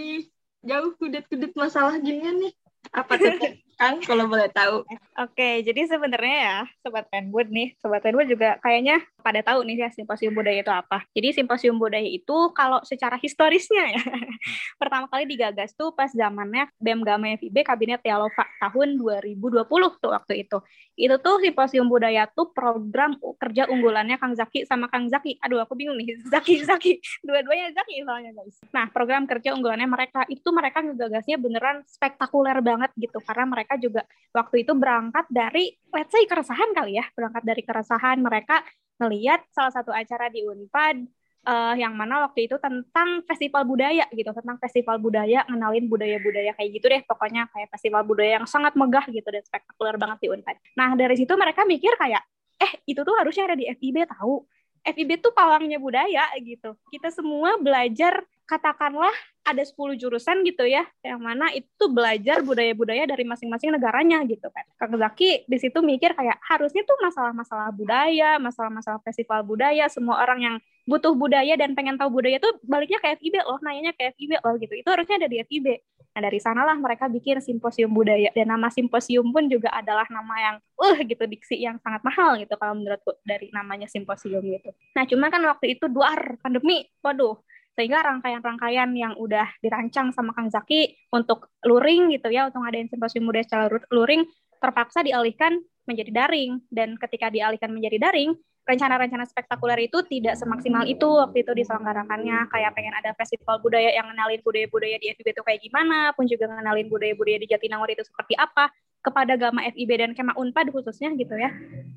[0.66, 2.50] jauh kudet-kudet masalah ginian nih.
[2.92, 3.32] Apa tuh?
[3.76, 4.84] Kang kalau boleh tahu.
[5.20, 9.88] Oke, jadi sebenarnya ya sobat Penwood nih, sobat Penwood juga kayaknya pada tahu nih ya
[9.92, 11.06] simposium budaya itu apa.
[11.14, 14.02] Jadi simposium budaya itu kalau secara historisnya ya,
[14.80, 19.62] pertama kali digagas tuh pas zamannya BEM Gama FIB Kabinet Yalova tahun 2020
[20.02, 20.58] tuh waktu itu.
[20.98, 25.40] Itu tuh simposium budaya tuh program kerja unggulannya Kang Zaki sama Kang Zaki.
[25.40, 27.00] Aduh aku bingung nih, Zaki Zaki.
[27.24, 28.56] Dua-duanya Zaki soalnya guys.
[28.74, 33.88] Nah, program kerja unggulannya mereka itu mereka ngegagasnya beneran spektakuler banget gitu karena mereka mereka
[33.88, 34.02] juga
[34.36, 38.60] waktu itu berangkat dari let's say keresahan kali ya berangkat dari keresahan mereka
[39.00, 41.08] melihat salah satu acara di Unpad
[41.48, 46.70] uh, yang mana waktu itu tentang festival budaya gitu tentang festival budaya ngenalin budaya-budaya kayak
[46.76, 50.56] gitu deh pokoknya kayak festival budaya yang sangat megah gitu dan spektakuler banget di Unpad
[50.76, 52.20] nah dari situ mereka mikir kayak
[52.60, 54.44] eh itu tuh harusnya ada di FIB tahu
[54.82, 56.74] FIB tuh pawangnya budaya gitu.
[56.90, 59.12] Kita semua belajar katakanlah
[59.42, 64.62] ada 10 jurusan gitu ya, yang mana itu belajar budaya-budaya dari masing-masing negaranya gitu kan.
[64.78, 70.40] Kang Zaki di situ mikir kayak harusnya tuh masalah-masalah budaya, masalah-masalah festival budaya, semua orang
[70.40, 74.38] yang butuh budaya dan pengen tahu budaya tuh baliknya ke FIB loh, nanyanya ke FIB
[74.42, 74.74] loh gitu.
[74.78, 75.66] Itu harusnya ada di FIB.
[76.12, 80.56] Nah dari sanalah mereka bikin simposium budaya dan nama simposium pun juga adalah nama yang
[80.76, 84.70] uh gitu diksi yang sangat mahal gitu kalau menurutku dari namanya simposium gitu.
[84.92, 87.40] Nah cuma kan waktu itu duar pandemi, waduh
[87.72, 93.24] sehingga rangkaian-rangkaian yang udah dirancang sama Kang Zaki untuk luring gitu ya untuk ngadain simposium
[93.24, 94.28] muda secara luring
[94.60, 95.56] terpaksa dialihkan
[95.88, 96.60] menjadi daring.
[96.68, 102.46] Dan ketika dialihkan menjadi daring rencana-rencana spektakuler itu tidak semaksimal itu waktu itu diselenggarakannya.
[102.52, 106.46] Kayak pengen ada festival budaya yang ngenalin budaya-budaya di FIB itu kayak gimana pun juga
[106.46, 108.70] ngenalin budaya-budaya di Jatinangor itu seperti apa
[109.02, 111.50] kepada Gama FIB dan Kema Unpad khususnya gitu ya.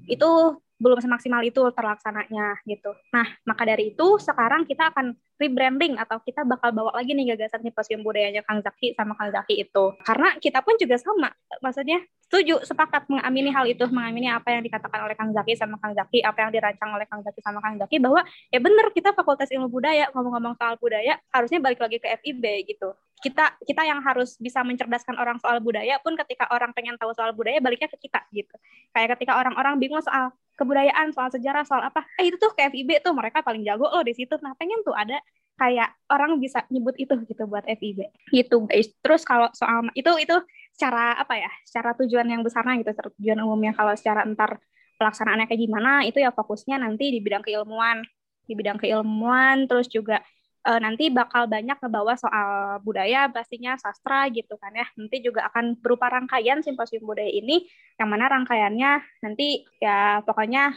[0.10, 2.92] Itu belum semaksimal itu terlaksananya gitu.
[3.16, 7.64] Nah, maka dari itu sekarang kita akan rebranding atau kita bakal bawa lagi nih gagasan
[7.64, 9.86] simposium budayanya Kang Zaki sama Kang Zaki itu.
[10.04, 15.00] Karena kita pun juga sama, maksudnya setuju, sepakat mengamini hal itu, mengamini apa yang dikatakan
[15.04, 18.00] oleh Kang Zaki sama Kang Zaki, apa yang dirancang oleh Kang Zaki sama Kang Zaki
[18.00, 22.44] bahwa ya benar kita Fakultas Ilmu Budaya ngomong-ngomong soal budaya harusnya balik lagi ke FIB
[22.68, 22.96] gitu.
[23.24, 27.32] Kita kita yang harus bisa mencerdaskan orang soal budaya pun ketika orang pengen tahu soal
[27.32, 28.56] budaya baliknya ke kita gitu.
[28.92, 32.04] Kayak ketika orang-orang bingung soal kebudayaan, soal sejarah, soal apa.
[32.20, 34.36] Eh itu tuh ke FIB tuh mereka paling jago loh di situ.
[34.40, 35.20] Nah pengen tuh ada
[35.56, 38.92] kayak orang bisa nyebut itu gitu buat FIB gitu guys.
[39.00, 40.36] Terus kalau soal itu itu
[40.76, 41.52] secara apa ya?
[41.64, 44.60] Secara tujuan yang besarnya gitu, tujuan umumnya kalau secara entar
[44.96, 48.04] pelaksanaannya kayak gimana itu ya fokusnya nanti di bidang keilmuan,
[48.48, 50.24] di bidang keilmuan terus juga
[50.66, 54.88] uh, nanti bakal banyak ngebawa soal budaya pastinya sastra gitu kan ya.
[54.98, 57.70] Nanti juga akan berupa rangkaian simposium budaya ini
[58.02, 58.92] yang mana rangkaiannya
[59.24, 60.74] nanti ya pokoknya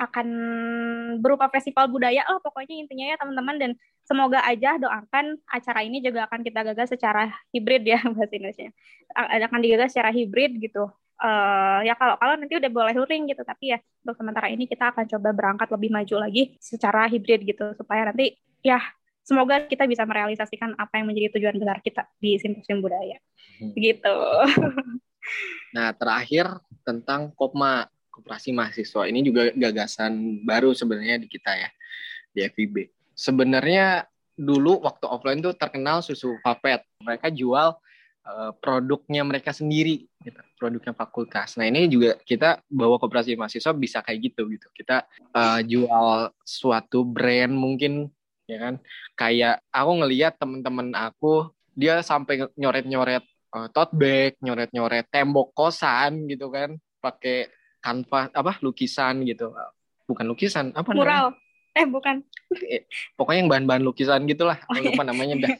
[0.00, 0.28] akan
[1.20, 2.24] berupa festival budaya.
[2.28, 3.70] Lah pokoknya intinya ya teman-teman dan
[4.04, 8.70] semoga aja doakan acara ini juga akan kita gagal secara hibrid ya bahasa Indonesia.
[9.16, 10.88] Akan digagas secara hibrid gitu.
[11.20, 14.88] Uh, ya kalau kalau nanti udah boleh luring gitu tapi ya untuk sementara ini kita
[14.88, 18.80] akan coba berangkat lebih maju lagi secara hibrid gitu supaya nanti ya
[19.30, 23.22] semoga kita bisa merealisasikan apa yang menjadi tujuan besar kita di simposium budaya.
[23.62, 23.70] Hmm.
[23.78, 24.16] Gitu.
[25.70, 26.48] Nah, terakhir
[26.82, 29.06] tentang Kopma, Koperasi Mahasiswa.
[29.06, 31.70] Ini juga gagasan baru sebenarnya di kita ya,
[32.34, 32.90] di FIB.
[33.14, 36.82] Sebenarnya dulu waktu offline tuh terkenal susu Papet.
[37.04, 37.76] Mereka jual
[38.26, 40.40] uh, produknya mereka sendiri, gitu.
[40.58, 41.54] produknya fakultas.
[41.54, 44.66] Nah ini juga kita bawa koperasi mahasiswa bisa kayak gitu gitu.
[44.74, 45.06] Kita
[45.36, 48.10] uh, jual suatu brand mungkin
[48.50, 48.74] ya kan?
[49.14, 51.48] Kayak aku ngelihat temen-temen aku
[51.78, 53.22] dia sampai nyoret-nyoret
[53.54, 57.48] uh, tote bag nyoret-nyoret tembok kosan gitu kan pakai
[57.78, 59.54] kanvas apa lukisan gitu.
[60.10, 61.32] Bukan lukisan apa mural.
[61.32, 61.48] Namanya?
[61.70, 62.16] eh bukan.
[62.66, 62.82] Eh,
[63.14, 64.58] pokoknya yang bahan-bahan lukisan gitulah.
[64.66, 65.10] Oh, aku lupa iya.
[65.14, 65.54] namanya dah.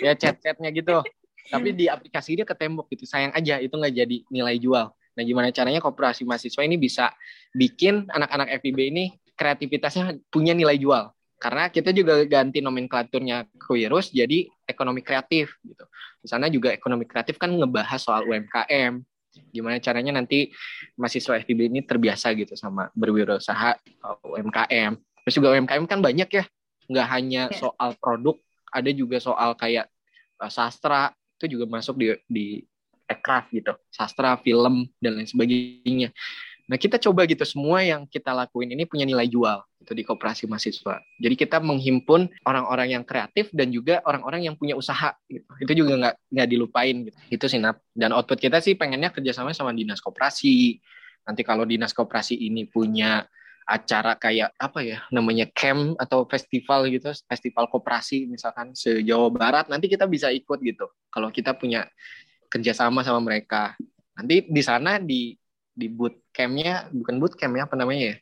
[0.00, 1.02] Ya cat-catnya gitu.
[1.50, 3.04] Tapi di aplikasi dia ke tembok gitu.
[3.04, 4.94] Sayang aja itu nggak jadi nilai jual.
[4.94, 7.12] Nah gimana caranya kooperasi mahasiswa ini bisa
[7.52, 9.04] bikin anak-anak FIB ini
[9.36, 11.12] kreativitasnya punya nilai jual
[11.42, 15.82] karena kita juga ganti nomenklaturnya Quirus jadi ekonomi kreatif gitu.
[16.22, 19.02] Di sana juga ekonomi kreatif kan ngebahas soal UMKM,
[19.50, 20.54] gimana caranya nanti
[20.94, 23.74] mahasiswa FIB ini terbiasa gitu sama berwirausaha
[24.22, 24.94] UMKM.
[25.26, 26.44] Terus juga UMKM kan banyak ya,
[26.86, 27.58] nggak hanya ya.
[27.58, 28.38] soal produk,
[28.70, 29.90] ada juga soal kayak
[30.38, 31.10] uh, sastra
[31.42, 32.46] itu juga masuk di di
[33.10, 36.14] aircraft gitu, sastra, film dan lain sebagainya.
[36.72, 40.48] Nah kita coba gitu semua yang kita lakuin ini punya nilai jual itu di kooperasi
[40.48, 41.04] mahasiswa.
[41.20, 45.44] Jadi kita menghimpun orang-orang yang kreatif dan juga orang-orang yang punya usaha gitu.
[45.60, 47.16] Itu juga nggak nggak dilupain gitu.
[47.28, 47.84] Itu sih Nap.
[47.92, 50.80] Dan output kita sih pengennya kerjasama sama dinas kooperasi.
[51.28, 53.20] Nanti kalau dinas kooperasi ini punya
[53.68, 59.70] acara kayak apa ya namanya camp atau festival gitu festival kooperasi misalkan se Jawa Barat
[59.70, 61.86] nanti kita bisa ikut gitu kalau kita punya
[62.50, 63.78] kerjasama sama mereka
[64.18, 65.38] nanti di sana di
[65.70, 68.16] di boot campnya bukan boot camp ya apa namanya ya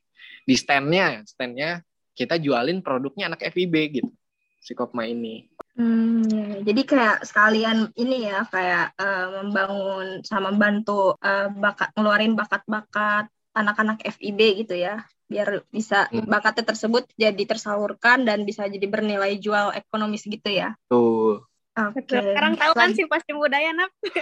[0.45, 1.81] di standnya standnya
[2.13, 4.13] kita jualin produknya anak FIB gitu
[4.61, 5.49] si Kopma ini
[5.81, 6.61] Hmm, ya.
[6.61, 14.05] jadi kayak sekalian ini ya kayak uh, membangun sama bantu uh, bakat ngeluarin bakat-bakat anak-anak
[14.05, 15.01] FIB gitu ya
[15.31, 16.27] biar bisa hmm.
[16.27, 20.75] bakatnya tersebut jadi tersalurkan dan bisa jadi bernilai jual ekonomis gitu ya.
[20.91, 21.47] Tuh.
[21.79, 22.03] Oke.
[22.03, 22.19] Okay.
[22.19, 23.95] Sekarang tahu kan sih pasti budaya nap.
[24.03, 24.19] Oke,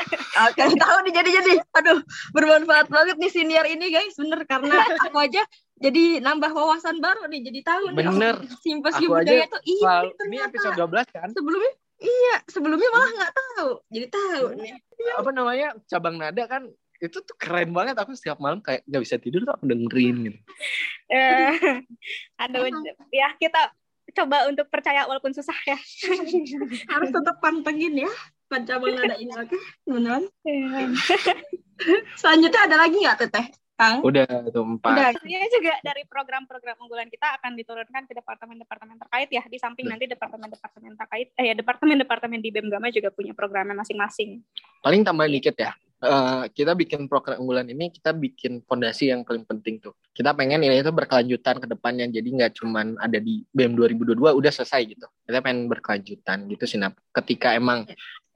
[0.52, 1.52] okay, tahu nih jadi jadi.
[1.80, 1.98] Aduh,
[2.36, 4.68] bermanfaat banget nih senior ini guys, bener karena
[5.08, 5.42] aku aja
[5.80, 8.04] jadi nambah wawasan baru nih, jadi tahu nih.
[8.04, 8.34] Bener.
[8.36, 9.80] Oh, simposium budaya tuh ini
[10.28, 11.28] Ini episode 12 kan?
[11.32, 13.70] Sebelumnya iya, sebelumnya malah nggak tahu.
[13.96, 14.72] Jadi tahu nih.
[15.16, 15.68] Apa namanya?
[15.88, 16.68] Cabang nada kan
[16.98, 20.38] itu tuh keren banget aku setiap malam kayak nggak bisa tidur tuh aku dengerin gitu.
[21.08, 21.54] Eh,
[22.42, 22.66] aduh,
[23.14, 23.70] ya kita
[24.16, 25.78] coba untuk percaya walaupun susah ya.
[26.92, 28.12] Harus tetap pantengin ya
[28.48, 29.56] cabang nada ini, oke?
[30.48, 30.88] Iya.
[32.20, 33.46] Selanjutnya ada lagi nggak Teteh?
[33.78, 34.02] Kang?
[34.02, 34.90] Udah tuh empat.
[34.90, 35.10] Udah.
[35.54, 39.42] Juga dari program-program unggulan kita akan diturunkan ke departemen-departemen terkait ya.
[39.46, 44.42] Di samping nanti departemen-departemen terkait, eh ya departemen-departemen di BEM Gama juga punya programnya masing-masing.
[44.82, 45.70] Paling tambahan dikit ya.
[45.98, 49.98] Eh, kita bikin program unggulan ini kita bikin fondasi yang paling penting tuh.
[50.14, 52.06] Kita pengen ini itu berkelanjutan ke depannya.
[52.06, 55.10] Jadi nggak cuman ada di BEM 2022 udah selesai gitu.
[55.26, 56.78] Kita pengen berkelanjutan gitu sih.
[56.78, 57.82] Nah, ketika emang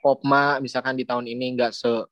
[0.03, 2.03] Popma misalkan di tahun ini nggak se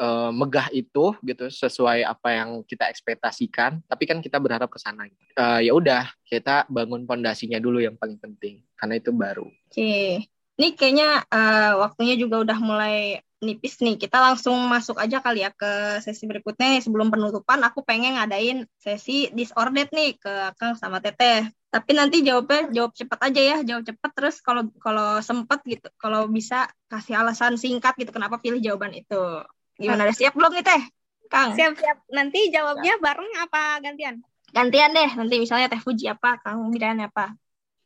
[0.00, 5.04] eh, megah itu gitu sesuai apa yang kita ekspektasikan tapi kan kita berharap ke sana
[5.12, 5.20] gitu.
[5.36, 10.24] Eh, ya udah kita bangun fondasinya dulu yang paling penting karena itu baru Oke.
[10.56, 14.00] Ini kayaknya eh, waktunya juga udah mulai nipis nih.
[14.00, 16.80] Kita langsung masuk aja kali ya ke sesi berikutnya.
[16.80, 21.48] Sebelum penutupan, aku pengen ngadain sesi disordered nih ke Kang sama Teteh.
[21.68, 26.24] Tapi nanti jawabnya jawab cepat aja ya, jawab cepat terus kalau kalau sempet gitu, kalau
[26.24, 29.44] bisa kasih alasan singkat gitu kenapa pilih jawaban itu.
[29.76, 30.08] Gimana?
[30.08, 30.82] Udah siap belum nih Teh?
[31.28, 31.52] Kang?
[31.52, 32.08] Siap-siap.
[32.14, 34.24] Nanti jawabnya bareng apa gantian?
[34.54, 35.10] Gantian deh.
[35.20, 37.36] Nanti misalnya Teh Fuji apa, Kang Miran apa.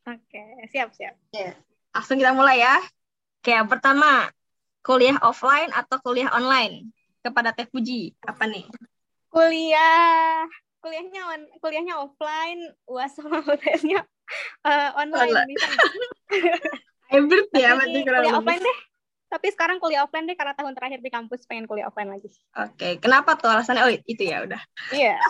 [0.07, 1.19] Oke, siap-siap.
[1.91, 2.79] Langsung kita mulai ya.
[3.41, 4.31] Oke, yang pertama,
[4.81, 6.91] kuliah offline atau kuliah online?
[7.21, 8.65] Kepada Teh Puji, apa nih?
[9.29, 10.49] Kuliah
[10.81, 14.01] kuliahnya on, kuliahnya offline, UAS sama UTS-nya
[14.65, 15.29] eh, online.
[15.29, 15.49] Online.
[15.53, 15.69] Bisa.
[17.13, 18.39] Hybrid ya, Tapi berarti kuliah lebih.
[18.41, 18.79] offline deh.
[19.31, 22.33] Tapi sekarang kuliah offline deh karena tahun terakhir di kampus pengen kuliah offline lagi.
[22.57, 23.83] Oke, kenapa tuh alasannya?
[23.87, 24.63] Oh, itu ya udah.
[24.91, 25.21] Iya.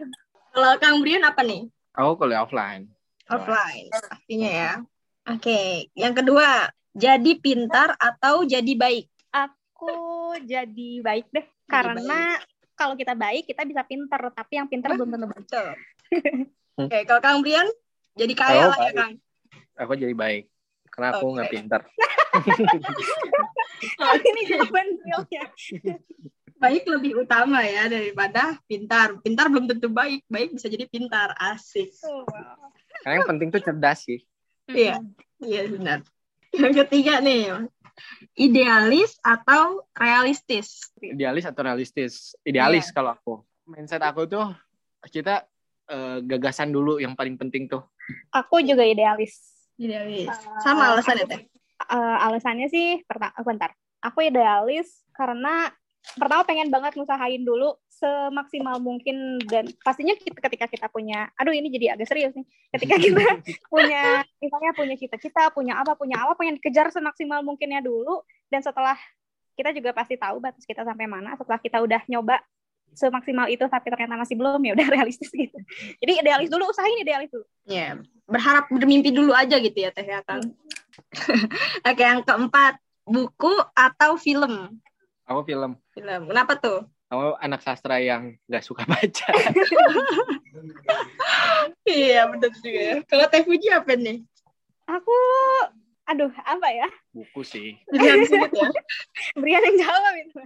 [0.54, 1.66] Kalau Kang Brian apa nih?
[1.98, 2.86] aku kuliah offline
[3.26, 4.72] Offline, pastinya ya.
[5.28, 9.06] Oke, yang kedua, jadi pintar atau jadi baik?
[9.30, 12.42] Aku jadi baik deh karena
[12.74, 15.46] kalau kita baik kita bisa pinter, tapi yang pinter belum tentu baik.
[16.78, 17.66] Oke, kalau Kang Brian,
[18.14, 18.92] jadi kaya Oh, lah ya.
[18.94, 19.14] Kang.
[19.78, 20.50] aku jadi baik
[20.90, 21.54] karena aku nggak Oke.
[21.54, 21.82] pintar
[23.98, 25.44] Oh, ini jawaban realnya.
[26.58, 29.14] Baik lebih utama ya daripada pintar.
[29.22, 31.32] Pintar belum tentu baik, baik bisa jadi pintar.
[31.38, 31.94] Asik.
[32.04, 32.68] Oh, wow.
[33.06, 34.26] karena yang penting tuh cerdas sih
[34.68, 34.98] Iya.
[35.38, 35.98] Iya benar.
[36.54, 37.68] Yang ketiga nih,
[38.38, 40.88] idealis atau realistis?
[40.98, 42.94] idealis atau realistis idealis Iya.
[42.94, 43.34] kalau aku
[43.66, 44.46] mindset aku tuh
[45.10, 45.46] kita
[45.88, 47.82] eh, gagasan dulu yang paling penting tuh
[48.32, 49.36] Aku juga idealis.
[49.76, 50.32] Idealis.
[50.32, 51.40] Uh, Sama alasannya teh.
[51.78, 53.70] Eh, alasannya sih pertama bentar
[54.00, 55.68] aku idealis karena
[56.16, 61.68] pertama pengen banget ngusahain dulu semaksimal mungkin dan pastinya kita, ketika kita punya aduh ini
[61.68, 62.46] jadi agak serius nih.
[62.72, 63.24] Ketika kita
[63.68, 68.24] punya misalnya punya cita-cita punya apa punya apa pengen kejar semaksimal mungkinnya dulu.
[68.48, 68.96] Dan setelah
[69.58, 71.34] kita juga pasti tahu batas kita sampai mana.
[71.36, 72.40] Setelah kita udah nyoba
[72.96, 75.58] semaksimal itu tapi ternyata masih belum ya udah realistis gitu.
[76.00, 77.44] Jadi idealis dulu usahain idealis dulu.
[77.68, 80.40] Ya, berharap bermimpi dulu aja gitu ya teh ya Kang.
[81.88, 84.82] Oke, yang keempat, buku atau film?
[85.28, 86.22] Aku film Film.
[86.32, 86.88] Kenapa tuh?
[87.08, 89.28] aku anak sastra yang nggak suka baca
[91.88, 92.94] Iya, benar juga ya.
[93.08, 94.20] Kalau Teh Fuji apa nih?
[94.88, 95.12] aku
[96.08, 98.68] aduh apa ya buku sih sulit ya.
[99.40, 100.40] Brian yang jawab itu.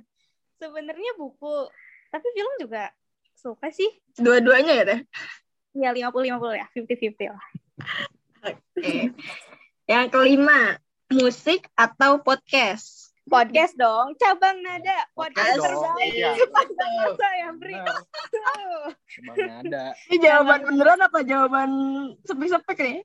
[0.58, 1.70] Sebenarnya buku,
[2.10, 2.90] tapi film juga
[3.38, 3.90] suka sih.
[4.18, 5.00] Dua-duanya ya teh.
[5.74, 7.48] Ya 50-50 ya, 50-50 lah.
[8.46, 9.10] Oke.
[9.90, 10.78] Yang kelima,
[11.10, 13.01] musik atau podcast?
[13.22, 16.34] Podcast dong, cabang nada, podcast Podcast terbaik iya.
[16.34, 17.74] sepanjang masa ya, Bri.
[17.78, 17.96] Benar.
[18.02, 18.84] Tuh.
[19.22, 21.70] Emang ada Ini jawaban beneran apa jawaban
[22.26, 22.98] sepik-sepik nih?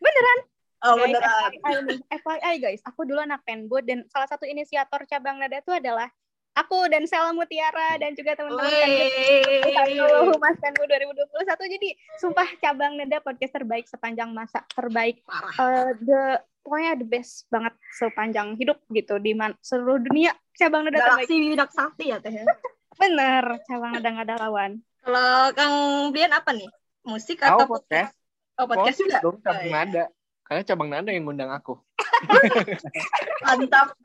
[0.00, 0.38] Beneran.
[0.80, 1.50] Oh, guys, beneran.
[1.60, 6.08] FYI, FYI guys, aku dulu anak penbud dan salah satu inisiator cabang nada itu adalah
[6.52, 9.98] aku dan Sela Mutiara dan juga teman-teman Wey.
[10.26, 15.54] Humas Penbud 2021 jadi sumpah cabang nada podcast terbaik sepanjang masa terbaik Parah.
[15.56, 16.22] eh, the
[16.60, 21.48] pokoknya the best banget sepanjang hidup gitu di man, seluruh dunia cabang nada terbaik Galaksi
[21.48, 22.32] Widak Sakti ya teh.
[22.32, 22.44] ya.
[23.00, 24.70] bener cabang nada nggak ada lawan
[25.00, 25.74] Kalau Kang
[26.10, 26.68] Brian apa nih?
[27.02, 28.12] Musik atau aku podcast
[28.54, 29.18] Oh, podcast juga.
[29.18, 29.72] dong cabang Oh, iya.
[29.72, 30.04] nada
[30.44, 31.78] karena cabang nada yang ngundang aku
[33.46, 33.94] Mantap.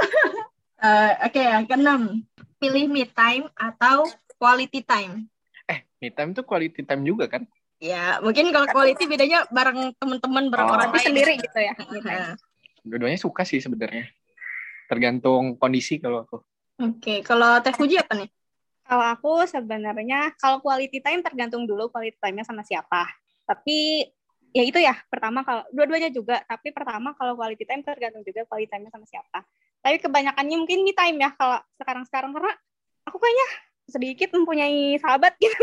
[0.76, 2.20] Eh, Oke, yang keenam.
[2.66, 4.10] Pilih me time atau
[4.42, 5.30] quality time.
[5.66, 7.46] eh me time tuh quality time juga kan?
[7.78, 10.74] Ya, mungkin kalau quality bedanya bareng teman-teman, bareng Oh.
[10.74, 11.06] orang lain.
[11.14, 11.78] sendiri gitu ya?
[11.78, 12.34] Nah,
[12.82, 14.10] dua-duanya suka sih sebenarnya.
[14.90, 16.42] Tergantung kondisi kalau aku.
[16.82, 18.30] Oke, kalau Teh Fuji apa nih?
[18.86, 23.10] kalau aku sebenarnya kalau quality time tergantung dulu quality time-nya sama siapa.
[23.46, 24.06] Tapi
[24.54, 26.42] ya itu ya pertama kalau dua-duanya juga.
[26.46, 29.42] Tapi pertama kalau quality time tergantung juga quality time-nya sama siapa
[29.86, 32.58] tapi kebanyakannya mungkin me time ya kalau sekarang-sekarang karena
[33.06, 33.48] aku kayaknya
[33.86, 35.62] sedikit mempunyai sahabat gitu.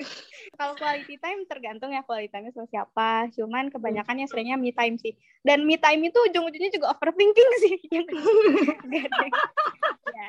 [0.56, 3.28] Kalau quality time tergantung ya quality time sama siapa.
[3.36, 5.12] Cuman kebanyakan yang seringnya me time sih.
[5.44, 7.76] Dan me time itu ujung-ujungnya juga overthinking sih.
[10.16, 10.26] ya.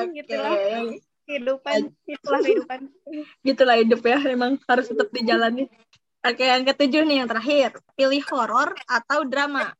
[0.00, 0.24] Oke.
[0.24, 0.56] Gitulah
[1.28, 2.80] kehidupan, itulah kehidupan.
[3.44, 5.68] Gitulah hidup ya, emang harus tetap dijalani.
[6.24, 7.76] Oke, yang ketujuh nih yang terakhir.
[7.92, 9.76] Pilih horor atau drama?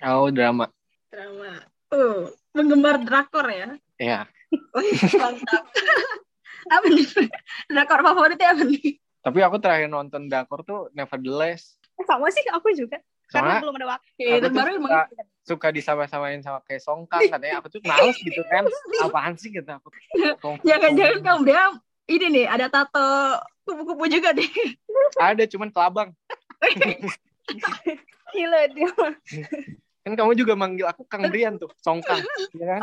[0.00, 0.72] Oh, drama.
[1.12, 1.73] Drama.
[1.92, 3.68] Uh, penggemar drakor ya?
[4.00, 4.18] Ya.
[4.76, 5.64] Wih, mantap.
[6.64, 7.06] apa nih?
[7.68, 8.96] Drakor favoritnya apa nih?
[9.24, 11.80] Tapi aku terakhir nonton drakor tuh Nevertheless.
[11.96, 13.00] Eh, Sama sih aku juga.
[13.32, 14.08] Karena Soalnya belum ada waktu.
[14.20, 14.92] Tuh terbaru suka, emang
[15.44, 18.68] suka disama-samain sama kayak Songkang katanya aku tuh males gitu kan.
[19.00, 19.88] Apaan sih gitu aku.
[20.64, 21.62] Jangan-jangan kamu dia
[22.04, 24.50] ini nih ada tato kupu-kupu juga nih.
[25.16, 26.12] Ada cuman kelabang.
[28.34, 28.92] Gila dia.
[30.04, 32.20] Kan kamu juga manggil aku Kang Brian tuh, Songkang.
[32.60, 32.80] Ya kan?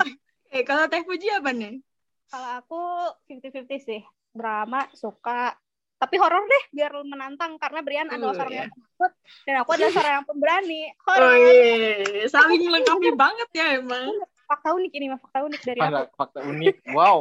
[0.51, 1.79] Eh, kalau Teh Puji apa nih?
[2.27, 2.81] Kalau aku
[3.29, 4.01] 50-50 sih.
[4.33, 5.53] Drama, suka.
[5.95, 7.61] Tapi horor deh, biar menantang.
[7.61, 8.59] Karena Brian Uh, adalah seorang ya.
[8.65, 9.11] yang penakut.
[9.45, 10.81] Dan aku adalah seorang yang pemberani.
[10.89, 11.35] Oh, Horor.
[11.37, 12.25] iya.
[12.27, 14.09] saling melengkapi banget ya emang.
[14.49, 15.85] Fakta unik ini mah, fakta unik dari aku.
[15.87, 16.75] Fakta, fakta unik.
[16.91, 17.17] Wow.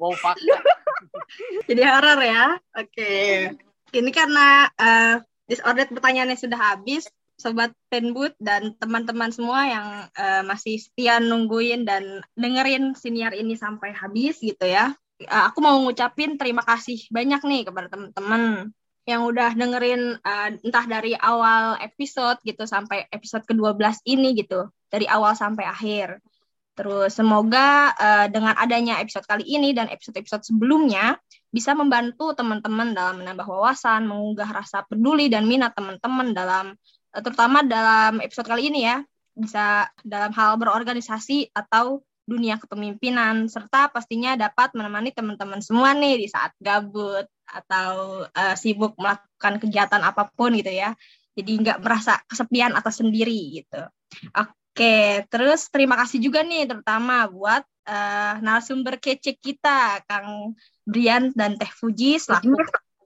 [0.00, 0.56] Wow, fakta.
[1.68, 2.56] Jadi horor ya.
[2.80, 3.12] Oke.
[3.94, 5.14] Ini karena eh
[5.44, 12.22] disordered pertanyaannya sudah habis, sobat penbut dan teman-teman semua yang eh, masih setia nungguin dan
[12.38, 14.94] dengerin siniar ini sampai habis gitu ya.
[15.18, 18.70] Eh, aku mau ngucapin terima kasih banyak nih kepada teman-teman
[19.04, 24.70] yang udah dengerin eh, entah dari awal episode gitu sampai episode ke-12 ini gitu.
[24.88, 26.22] Dari awal sampai akhir.
[26.74, 31.14] Terus semoga eh, dengan adanya episode kali ini dan episode-episode sebelumnya
[31.54, 36.74] bisa membantu teman-teman dalam menambah wawasan, mengunggah rasa peduli dan minat teman-teman dalam
[37.22, 39.04] terutama dalam episode kali ini ya,
[39.34, 46.26] bisa dalam hal berorganisasi atau dunia kepemimpinan serta pastinya dapat menemani teman-teman semua nih di
[46.32, 50.96] saat gabut atau eh, sibuk melakukan kegiatan apa pun gitu ya.
[51.36, 53.82] Jadi nggak merasa kesepian atau sendiri gitu.
[54.32, 60.56] Oke, terus terima kasih juga nih terutama buat eh, narasumber kece kita, Kang
[60.88, 62.56] Brian dan Teh Fuji selaku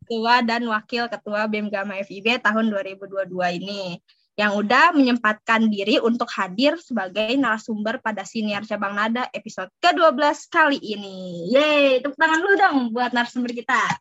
[0.09, 1.69] ketua dan wakil ketua BEM
[2.09, 3.29] FIB tahun 2022
[3.61, 4.01] ini
[4.41, 10.79] yang udah menyempatkan diri untuk hadir sebagai narasumber pada siniar cabang nada episode ke-12 kali
[10.81, 11.51] ini.
[11.53, 13.99] Yeay, tepuk tangan dulu dong buat narasumber kita.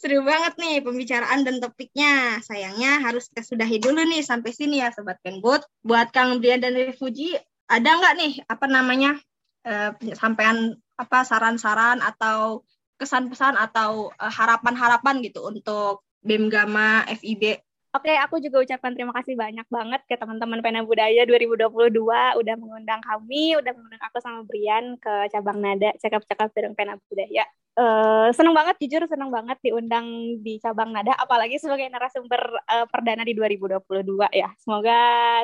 [0.00, 2.40] Seru banget nih pembicaraan dan topiknya.
[2.42, 5.62] Sayangnya harus kita sudahi dulu nih sampai sini ya Sobat Penbut.
[5.86, 7.36] Buat Kang Brian dan Refuji,
[7.70, 9.20] ada nggak nih apa namanya
[9.62, 12.64] eh, sampaian apa saran-saran atau
[13.02, 17.58] kesan-pesan atau eh, harapan-harapan gitu untuk BEM Gama FIB
[17.92, 21.92] Oke, aku juga ucapkan terima kasih banyak banget ke teman-teman Pena Budaya 2022
[22.40, 27.44] udah mengundang kami, udah mengundang aku sama Brian ke cabang nada cakap-cakap bareng Pena Budaya.
[27.76, 30.08] Eh seneng banget, jujur seneng banget diundang
[30.40, 33.84] di cabang nada, apalagi sebagai narasumber eh, perdana di 2022
[34.32, 34.48] ya.
[34.56, 35.00] Semoga,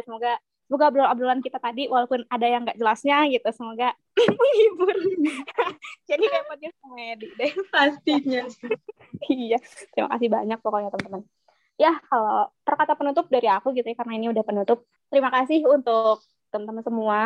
[0.09, 3.97] semoga, semoga obrolan kita tadi walaupun ada yang nggak jelasnya gitu, semoga
[4.39, 4.97] menghibur.
[6.09, 7.53] Jadi podcast komedi deh.
[7.73, 8.45] pastinya.
[9.33, 9.59] Iya,
[9.97, 11.25] terima kasih banyak pokoknya teman-teman.
[11.81, 14.85] Ya, kalau perkata penutup dari aku gitu ya, karena ini udah penutup.
[15.09, 16.21] Terima kasih untuk
[16.53, 17.19] teman-teman semua,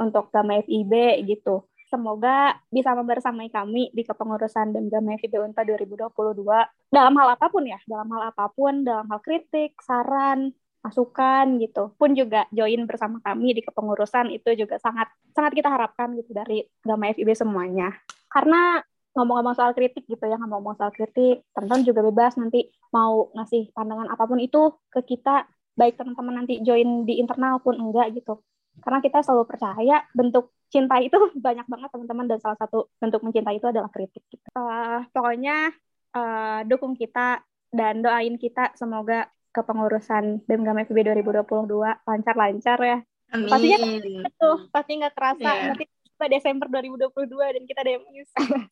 [0.00, 1.68] untuk Gama FIB gitu.
[1.86, 6.10] Semoga bisa membersamai kami di kepengurusan dan Gama FIB UNPA 2022
[6.90, 10.54] dalam hal apa pun ya, dalam hal apa pun, dalam hal kritik, saran,
[10.86, 11.90] masukan gitu.
[11.98, 16.62] Pun juga join bersama kami di kepengurusan itu juga sangat sangat kita harapkan gitu dari
[16.86, 17.90] Gama FIB semuanya.
[18.30, 18.78] Karena
[19.18, 24.12] ngomong-ngomong soal kritik gitu ya, ngomong-ngomong soal kritik, teman-teman juga bebas nanti mau ngasih pandangan
[24.12, 28.44] apa pun itu ke kita, baik teman-teman nanti join di internal pun enggak gitu.
[28.84, 31.16] Karena kita selalu percaya bentuk cinta itu
[31.46, 34.22] banyak banget teman-teman dan salah satu bentuk mencintai itu adalah kritik.
[34.28, 34.44] Gitu.
[34.52, 35.72] Uh, pokoknya
[36.12, 37.40] uh, dukung kita
[37.72, 42.98] dan doain kita semoga kepengurusan BEM Gama FIB 2022 lancar-lancar ya.
[43.32, 43.48] Amin.
[43.50, 43.78] Pastinya
[44.36, 45.64] Tuh, pasti nggak kerasa Iya.
[45.72, 48.30] nanti kita Desember 2022 dan kita DMIS.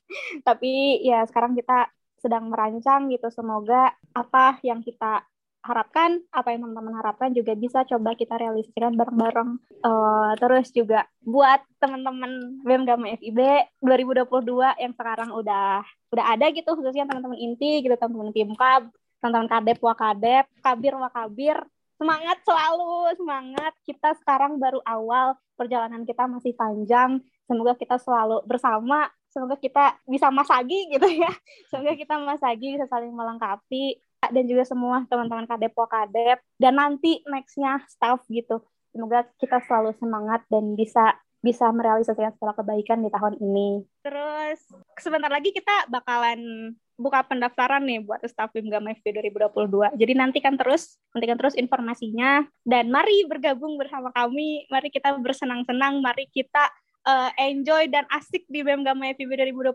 [0.49, 1.89] Tapi ya sekarang kita
[2.21, 3.29] sedang merancang gitu.
[3.29, 5.25] Semoga apa yang kita
[5.65, 9.51] harapkan, apa yang teman-teman harapkan juga bisa coba kita realisasikan bareng-bareng.
[9.81, 13.41] Eh, terus juga buat teman-teman BEM Gama FIB
[13.81, 15.81] 2022 yang sekarang udah
[16.13, 18.93] udah ada gitu khususnya teman-teman inti gitu teman-teman Pimkab,
[19.25, 21.57] teman-teman Kadep Wakadep, Kabir Wakabir
[21.97, 23.73] semangat selalu semangat.
[23.89, 27.25] Kita sekarang baru awal perjalanan kita masih panjang.
[27.49, 31.33] Semoga kita selalu bersama semoga kita bisa masagi gitu ya.
[31.73, 33.97] Semoga kita masagi bisa saling melengkapi.
[34.29, 36.39] Dan juga semua teman-teman kadep kadep.
[36.61, 38.61] Dan nanti nextnya staff gitu.
[38.93, 43.85] Semoga kita selalu semangat dan bisa bisa merealisasikan segala kebaikan di tahun ini.
[44.01, 44.65] Terus
[44.97, 49.99] sebentar lagi kita bakalan buka pendaftaran nih buat staf Gama FB 2022.
[49.99, 54.67] Jadi nantikan terus, nantikan terus informasinya dan mari bergabung bersama kami.
[54.71, 56.71] Mari kita bersenang-senang, mari kita
[57.07, 59.75] uh, enjoy dan asik di Gama FB 2022.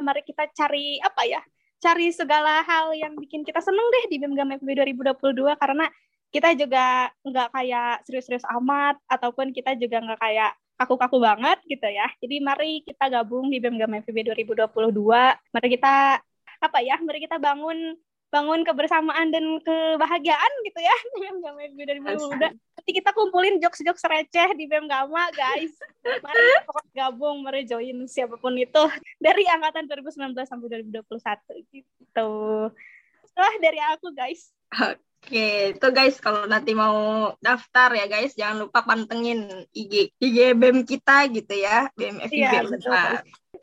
[0.00, 1.40] Mari kita cari apa ya?
[1.84, 4.68] Cari segala hal yang bikin kita seneng deh di Gama FB
[5.00, 5.86] 2022 karena
[6.34, 12.10] kita juga nggak kayak serius-serius amat ataupun kita juga nggak kayak kaku-kaku banget gitu ya.
[12.18, 14.74] Jadi mari kita gabung di BEM Gama FB 2022.
[15.54, 16.18] Mari kita
[16.64, 16.96] apa ya?
[17.04, 18.00] Mari kita bangun
[18.34, 22.34] bangun kebersamaan dan kebahagiaan gitu ya BEM Gama FB 2022.
[22.50, 25.70] Nanti kita kumpulin jokes-jokes receh di BEM Gama, guys.
[26.02, 26.42] Mari
[26.98, 28.82] gabung, mari join siapa pun itu
[29.22, 32.30] dari angkatan 2019 sampai 2021 gitu.
[33.22, 34.50] Setelah dari aku, guys.
[34.74, 40.82] Oke, itu guys kalau nanti mau daftar ya guys, jangan lupa pantengin IG IG BEM
[40.82, 42.50] kita gitu ya, BEM FIB.
[42.50, 43.14] Iya, betul.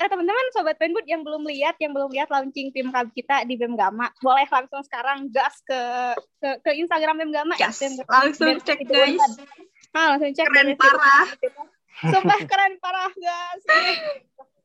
[0.02, 3.54] Eh, teman-teman sobat Penbud yang belum lihat, yang belum lihat launching tim Kab kita di
[3.54, 5.78] BEM Gama, boleh langsung sekarang gas ke
[6.42, 7.54] ke, ke Instagram BEM Gama.
[7.62, 9.22] Yes, ya, langsung BEM cek guys.
[9.94, 11.26] Ah, langsung cek keren parah.
[12.02, 13.62] Sumpah keren parah guys.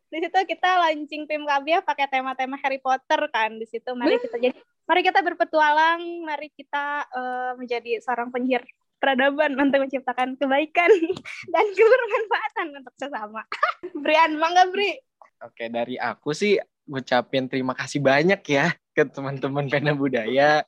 [0.08, 3.60] Di situ kita launching tim KB pakai tema-tema Harry Potter kan.
[3.60, 4.56] Di situ mari kita jadi
[4.86, 8.62] Mari kita berpetualang, mari kita uh, menjadi seorang penyihir
[9.02, 10.90] peradaban untuk menciptakan kebaikan
[11.52, 13.42] dan kebermanfaatan untuk sesama.
[14.02, 14.94] Brian, bangga Bri.
[15.44, 16.56] Oke, dari aku sih
[16.86, 20.64] ngucapin terima kasih banyak ya ke teman-teman Pena Budaya,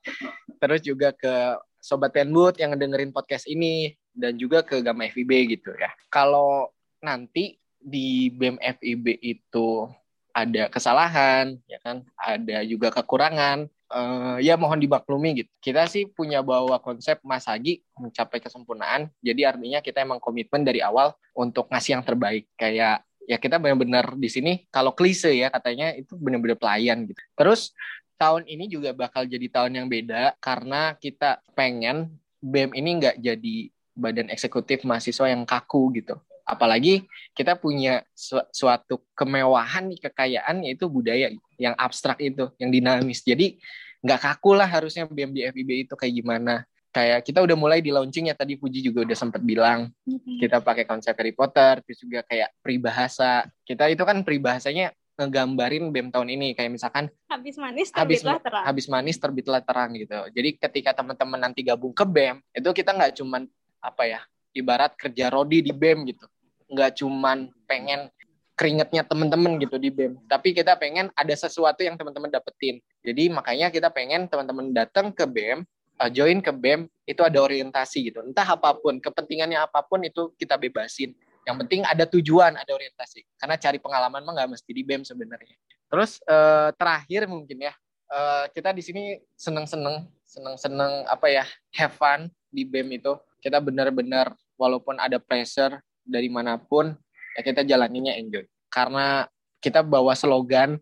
[0.60, 5.72] terus juga ke Sobat Penbut yang dengerin podcast ini, dan juga ke Gama FIB gitu
[5.78, 5.88] ya.
[6.12, 6.68] Kalau
[7.00, 9.86] nanti di BEM FIB itu
[10.34, 15.50] ada kesalahan, ya kan, ada juga kekurangan, uh, ya mohon dimaklumi gitu.
[15.64, 19.08] Kita sih punya bawa konsep Mas Hagi mencapai kesempurnaan.
[19.24, 22.46] Jadi artinya kita emang komitmen dari awal untuk ngasih yang terbaik.
[22.54, 27.20] Kayak ya kita benar-benar di sini kalau klise ya katanya itu benar-benar pelayan gitu.
[27.36, 27.76] Terus
[28.16, 32.08] tahun ini juga bakal jadi tahun yang beda karena kita pengen
[32.40, 33.56] BEM ini nggak jadi
[33.92, 36.16] badan eksekutif mahasiswa yang kaku gitu.
[36.48, 37.04] Apalagi
[37.36, 41.28] kita punya su suatu kemewahan kekayaan yaitu budaya
[41.60, 43.20] yang abstrak itu yang dinamis.
[43.20, 43.60] Jadi
[44.00, 48.32] nggak kaku lah harusnya BMD FIB itu kayak gimana kayak kita udah mulai di launching
[48.32, 49.92] ya tadi Puji juga udah sempat bilang
[50.40, 53.46] kita pakai konsep Harry Potter terus juga kayak peribahasa.
[53.62, 58.64] Kita itu kan peribahasanya ngegambarin BEM tahun ini kayak misalkan habis manis terbitlah terang.
[58.64, 60.14] habis manis terbitlah terang gitu.
[60.30, 63.42] Jadi ketika teman-teman nanti gabung ke BEM itu kita nggak cuman
[63.82, 64.20] apa ya
[64.54, 66.26] ibarat kerja rodi di BEM gitu.
[66.70, 68.06] Nggak cuman pengen
[68.58, 72.82] keringetnya teman-teman gitu di BEM, tapi kita pengen ada sesuatu yang teman-teman dapetin.
[73.06, 75.62] Jadi makanya kita pengen teman-teman datang ke BEM,
[76.00, 78.22] uh, join ke BEM, itu ada orientasi gitu.
[78.22, 81.12] Entah apa pun, kepentingannya apa pun itu kita bebasin.
[81.46, 83.24] Yang penting ada tujuan, ada orientasi.
[83.38, 85.56] Karena cari pengalaman mah nggak mesti di BEM sebenarnya.
[85.88, 87.72] Terus uh, terakhir mungkin ya,
[88.12, 89.02] uh, kita di sini
[89.34, 91.44] seneng-seneng, seneng-seneng apa ya,
[91.76, 93.16] have fun di BEM itu.
[93.38, 95.78] Kita benar-benar walaupun ada pressure,
[96.08, 96.96] dari mana pun
[97.36, 99.28] ya kita jalaninnya enjoy karena
[99.58, 100.78] kita bawa slogan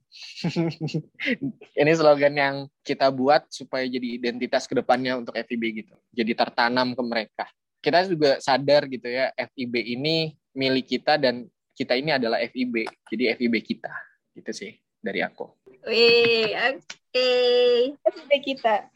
[1.80, 2.54] ini slogan yang
[2.84, 7.44] kita buat supaya jadi identitas ke depannya untuk FIB gitu jadi tertanam ke mereka
[7.80, 13.36] kita juga sadar gitu ya FIB ini milik kita dan kita ini adalah FIB jadi
[13.36, 13.92] FIB kita
[14.36, 16.82] gitu sih dari aku Wih, oke.
[17.14, 17.94] Okay.
[17.94, 18.90] FIB kita.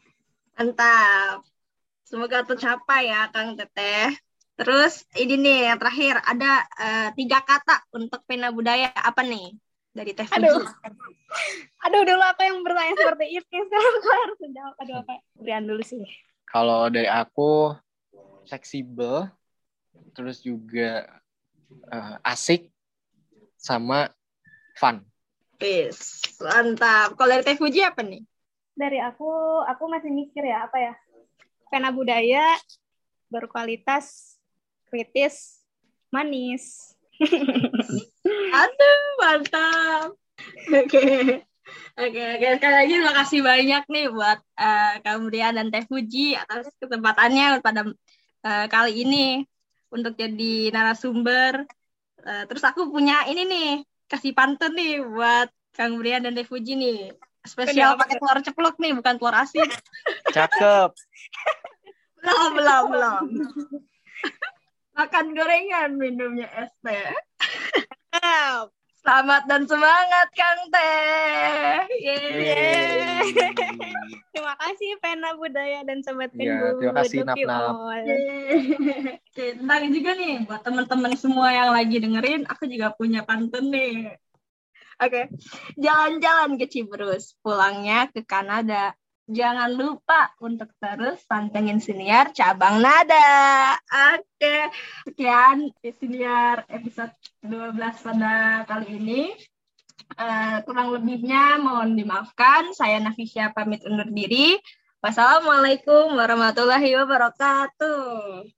[0.59, 1.47] Mantap.
[2.03, 4.11] Semoga tercapai ya, Kang Teteh.
[4.59, 9.55] Terus ini nih yang terakhir ada uh, tiga kata untuk pena budaya apa nih
[9.91, 10.63] dari Teh Aduh.
[11.87, 14.73] Aduh dulu aku yang bertanya seperti itu sekarang aku harus menjawab.
[14.83, 15.13] Aduh apa?
[15.39, 16.03] Brian dulu sih.
[16.47, 17.75] Kalau dari aku
[18.47, 19.31] fleksibel,
[20.11, 21.07] terus juga
[21.91, 22.67] uh, asik
[23.55, 24.11] sama
[24.75, 25.03] fun.
[25.61, 26.25] Peace.
[26.41, 27.15] Mantap.
[27.15, 28.23] Kalau dari Teh Fuji apa nih?
[28.75, 30.93] Dari aku, aku masih mikir ya apa ya?
[31.71, 32.57] Pena budaya
[33.31, 34.35] berkualitas
[34.91, 35.63] kritis,
[36.11, 36.91] manis.
[38.51, 40.09] Aduh, mantap.
[40.71, 40.85] Oke.
[40.87, 41.23] Okay.
[41.95, 42.51] Oke, okay, okay.
[42.59, 47.59] sekali lagi terima kasih banyak nih buat uh, Kang Brian dan Teh Fuji atas kesempatannya
[47.63, 47.87] pada
[48.47, 49.43] uh, kali ini
[49.91, 51.67] untuk jadi narasumber.
[52.23, 53.69] Uh, terus aku punya ini nih,
[54.07, 57.11] kasih pantun nih buat Kang Brian dan Teh Fuji nih.
[57.43, 59.67] Spesial pakai telur ceplok nih, bukan telur asin.
[60.35, 60.91] Cakep.
[62.21, 63.23] belum, belum, belum
[64.95, 67.09] makan gorengan minumnya es teh
[69.01, 71.87] Selamat dan semangat Kang Teh.
[72.05, 73.33] Yeay.
[74.29, 77.75] Terima kasih Pena Budaya dan Sobat Ya, terima kasih Nap Nap.
[79.31, 84.11] Oke, tentang juga nih buat teman-teman semua yang lagi dengerin, aku juga punya pantun nih.
[85.01, 85.33] Oke,
[85.81, 88.93] jalan-jalan ke Cibrus, pulangnya ke Kanada.
[89.31, 93.79] Jangan lupa untuk terus pantengin siniar cabang nada.
[94.19, 94.67] Oke,
[95.07, 99.31] sekian siniar episode 12 pada kali ini.
[100.19, 102.75] Uh, kurang lebihnya mohon dimaafkan.
[102.75, 104.59] Saya Nafisya pamit undur diri.
[104.99, 108.51] Wassalamualaikum warahmatullahi wabarakatuh.